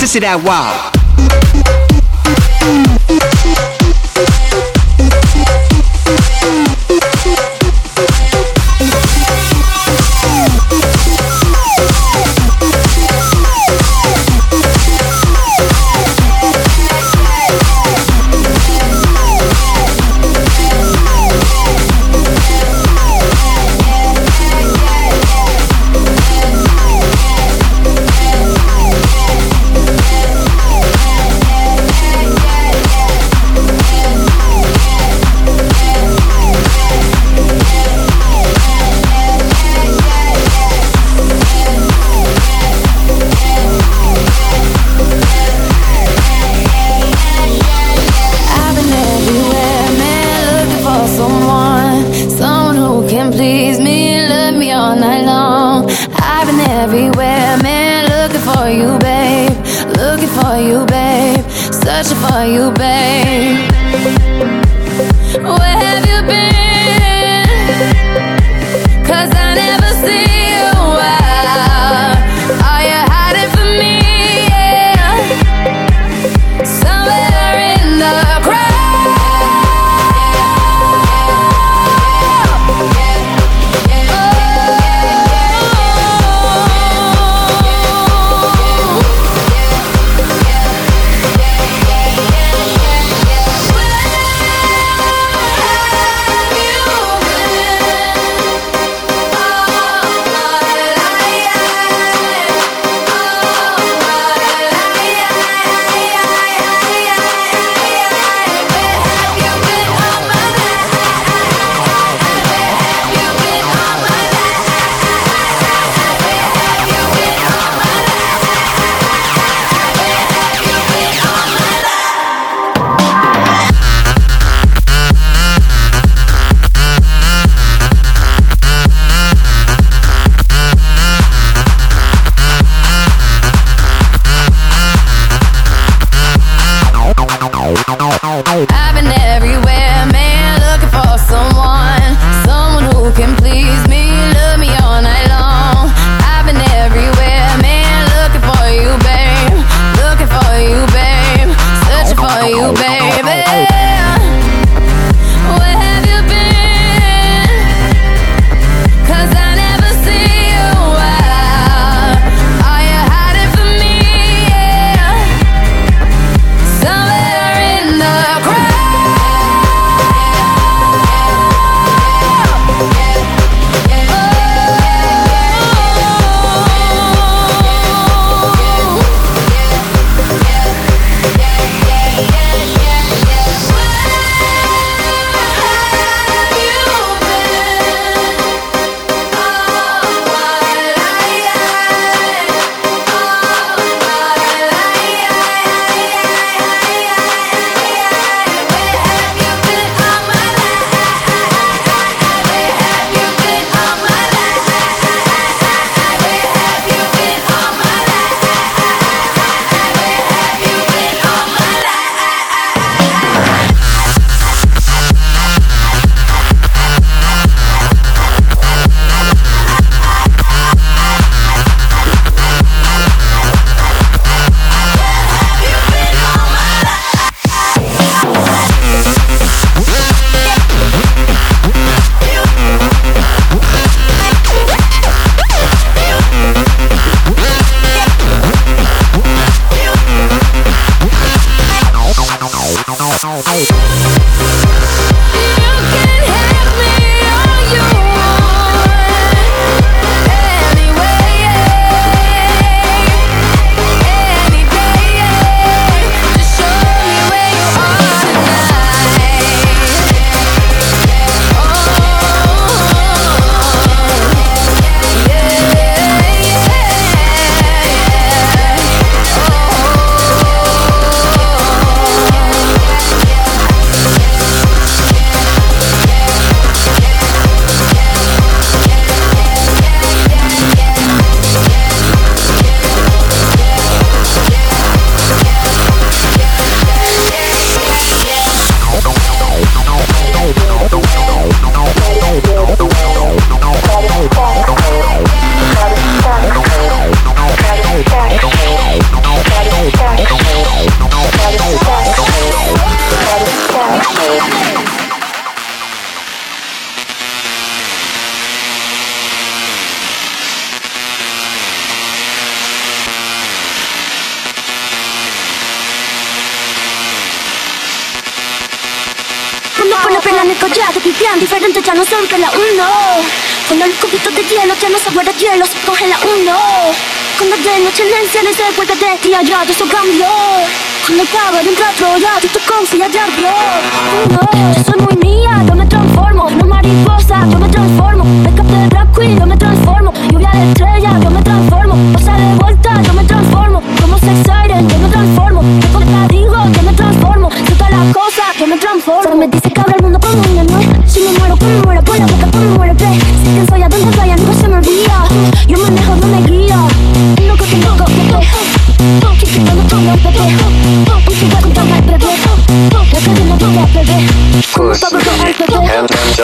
listen 0.08 0.22
to 0.22 0.26
that 0.26 0.42
wow. 0.42 0.97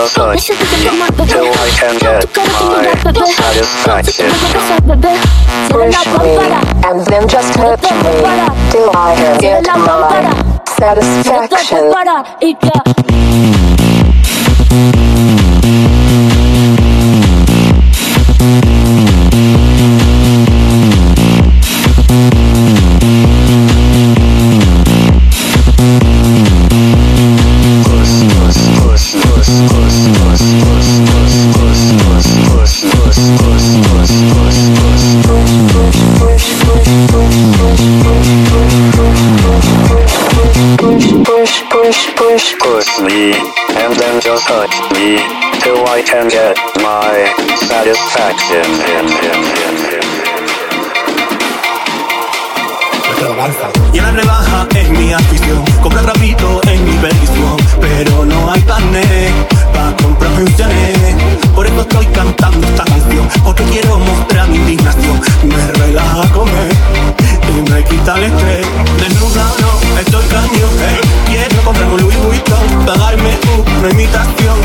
your 0.05 0.13
till 1.27 1.49
I 1.49 1.71
can 1.79 1.97
get 1.99 2.37
my 2.37 2.45
satisfaction. 3.27 4.31
Push 5.71 6.07
me 6.21 6.37
and 6.85 7.01
then 7.07 7.27
just 7.29 7.55
touch 7.55 7.83
me 7.83 7.91
till 8.71 8.91
I 8.95 9.15
can 9.17 9.39
get 9.41 9.67
my 9.67 10.31
satisfaction. 10.67 11.91
Thank 18.45 20.49
you. 20.49 20.54
touch 44.55 44.77
me 44.95 45.19
till 45.63 45.83
I 45.97 46.01
can 46.11 46.29
get 46.29 46.57
my 46.79 47.15
satisfaction. 47.69 48.67
Y 53.93 54.01
la 54.01 54.11
rebaja 54.13 54.69
es 54.77 54.89
mi 54.91 55.13
afición, 55.13 55.65
compra 55.83 56.03
rapito 56.03 56.61
en 56.69 56.85
mi 56.85 56.97
bendición, 56.99 57.57
pero 57.81 58.25
no 58.25 58.53
hay 58.53 58.61
panes 58.61 59.33
para 59.73 59.97
comprarme 59.97 60.43
un 60.43 60.47
funciones. 60.47 60.99
Por 61.55 61.67
eso 61.67 61.81
estoy 61.81 62.07
cantando 62.07 62.65
esta 62.69 62.85
canción, 62.85 63.29
porque 63.45 63.65
quiero 63.65 63.99
mostrar 63.99 64.49
mi 64.49 64.59
indignación. 64.59 65.21
Me 65.43 65.63
relaja 65.83 66.33
comer 66.33 66.73
y 67.57 67.71
me 67.71 67.85
quita 67.85 68.17
el 68.19 68.25
estrés. 68.25 68.67
Desnuda 69.01 69.47
no 69.63 69.74
estoy 70.01 70.25
cañón. 70.27 70.75
Eh. 70.81 71.01
Quiero 71.27 71.63
comprarme 71.63 71.95
un 71.95 72.01
Louis 72.03 72.19
Vuitton, 72.23 72.87
pagarme 72.87 73.39
una 73.79 73.91
imitación. 73.91 74.59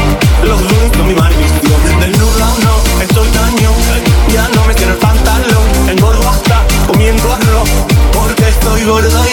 Los 0.44 0.62
Louis 0.62 0.92
son 0.96 1.08
mi 1.08 1.16
maldición. 1.16 1.82
Desnuda 2.00 2.48
o 2.54 2.60
no, 2.66 3.02
estoy 3.02 3.28
cañón. 3.30 3.74
Eh. 3.96 4.32
Ya 4.34 4.48
no 4.56 4.66
me 4.66 4.74
quiero 4.74 4.94
el 4.94 5.00
pantalón. 5.00 5.66
Engordo 5.90 6.30
hasta 6.30 6.66
comiendo 6.88 7.32
arroz, 7.32 7.70
porque 8.14 8.48
estoy 8.50 8.84
gordo 8.86 9.29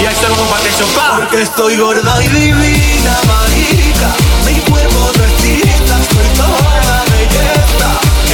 Y 0.00 0.06
ahí 0.06 0.14
se 0.14 0.28
lo 0.28 0.34
comparte 0.36 0.70
pa. 0.94 1.16
Porque 1.16 1.42
estoy 1.42 1.76
gorda 1.76 2.22
y 2.22 2.28
divina, 2.28 3.18
marica. 3.26 4.08
Mi 4.44 4.54
cuerpo 4.70 5.10
no 5.16 5.24
estilista, 5.24 5.96
soy 6.10 6.28
toda 6.36 6.74
la 6.88 7.04
belleza. 7.12 7.88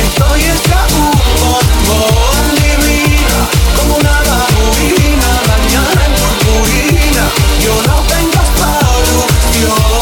Estoy 0.05 0.41
hecha 0.43 0.81
un 0.97 1.11
bombón 1.41 2.47
divina, 2.57 3.39
como 3.77 3.97
una 3.97 4.17
babuina, 4.29 5.31
bañada 5.49 6.01
en 6.07 6.13
purpurina. 6.21 7.25
Yo 7.63 7.75
no 7.89 7.97
tengo 8.09 8.41
solución. 8.59 10.02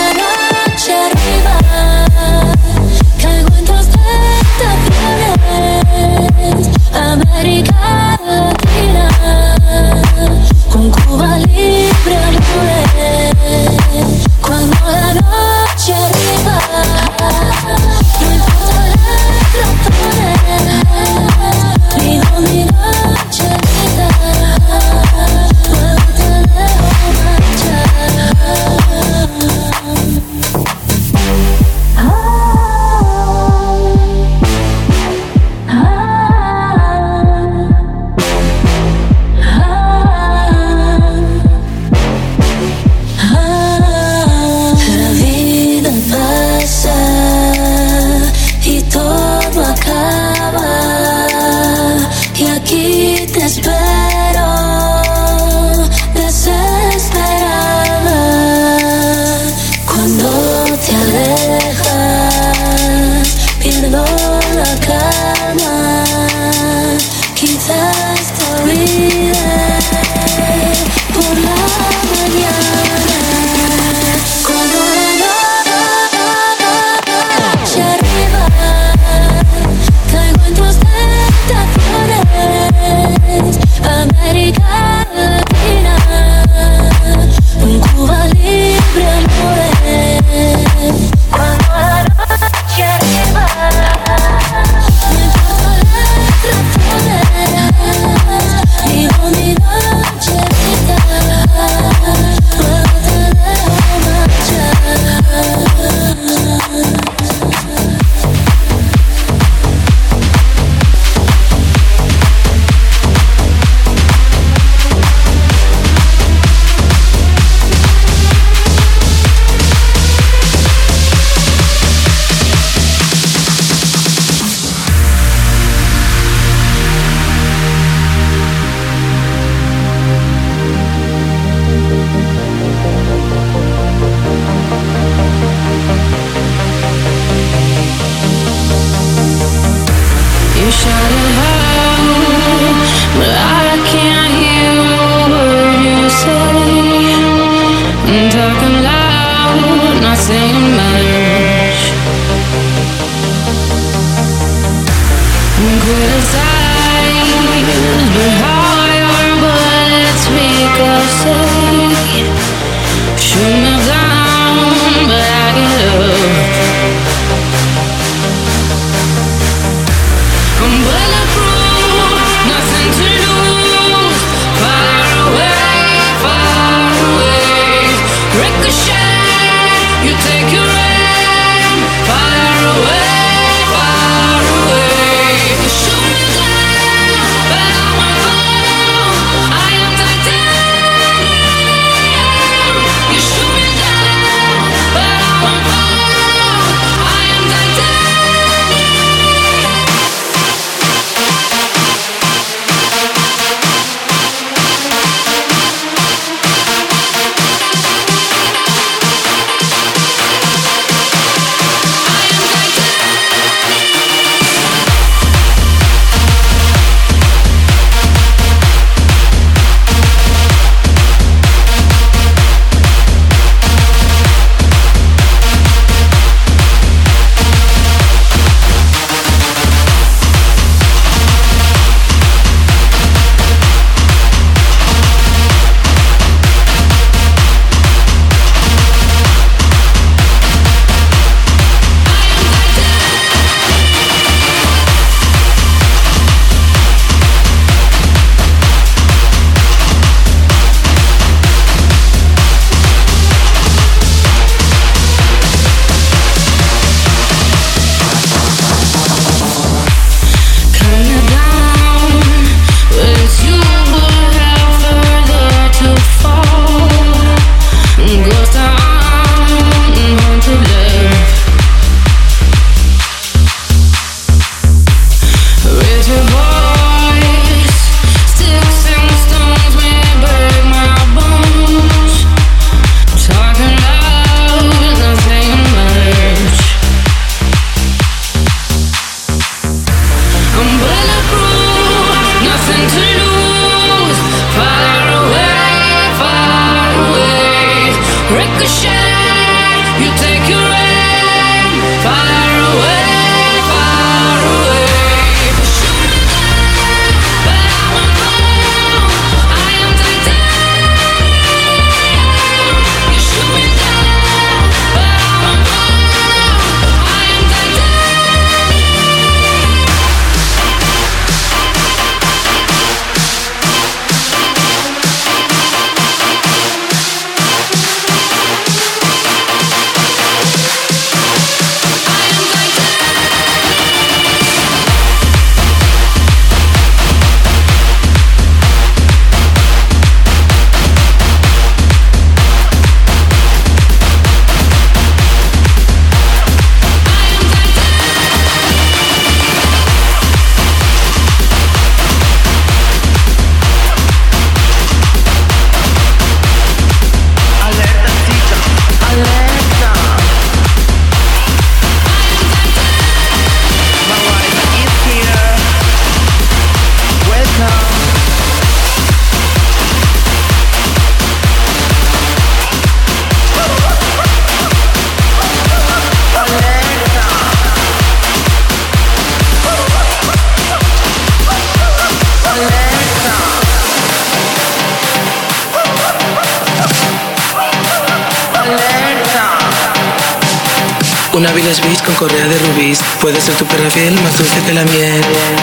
fiel, 394.01 394.13
más 394.21 394.37
dulce 394.37 394.59
que 394.65 394.73
la 394.73 394.83
miel. 394.83 395.60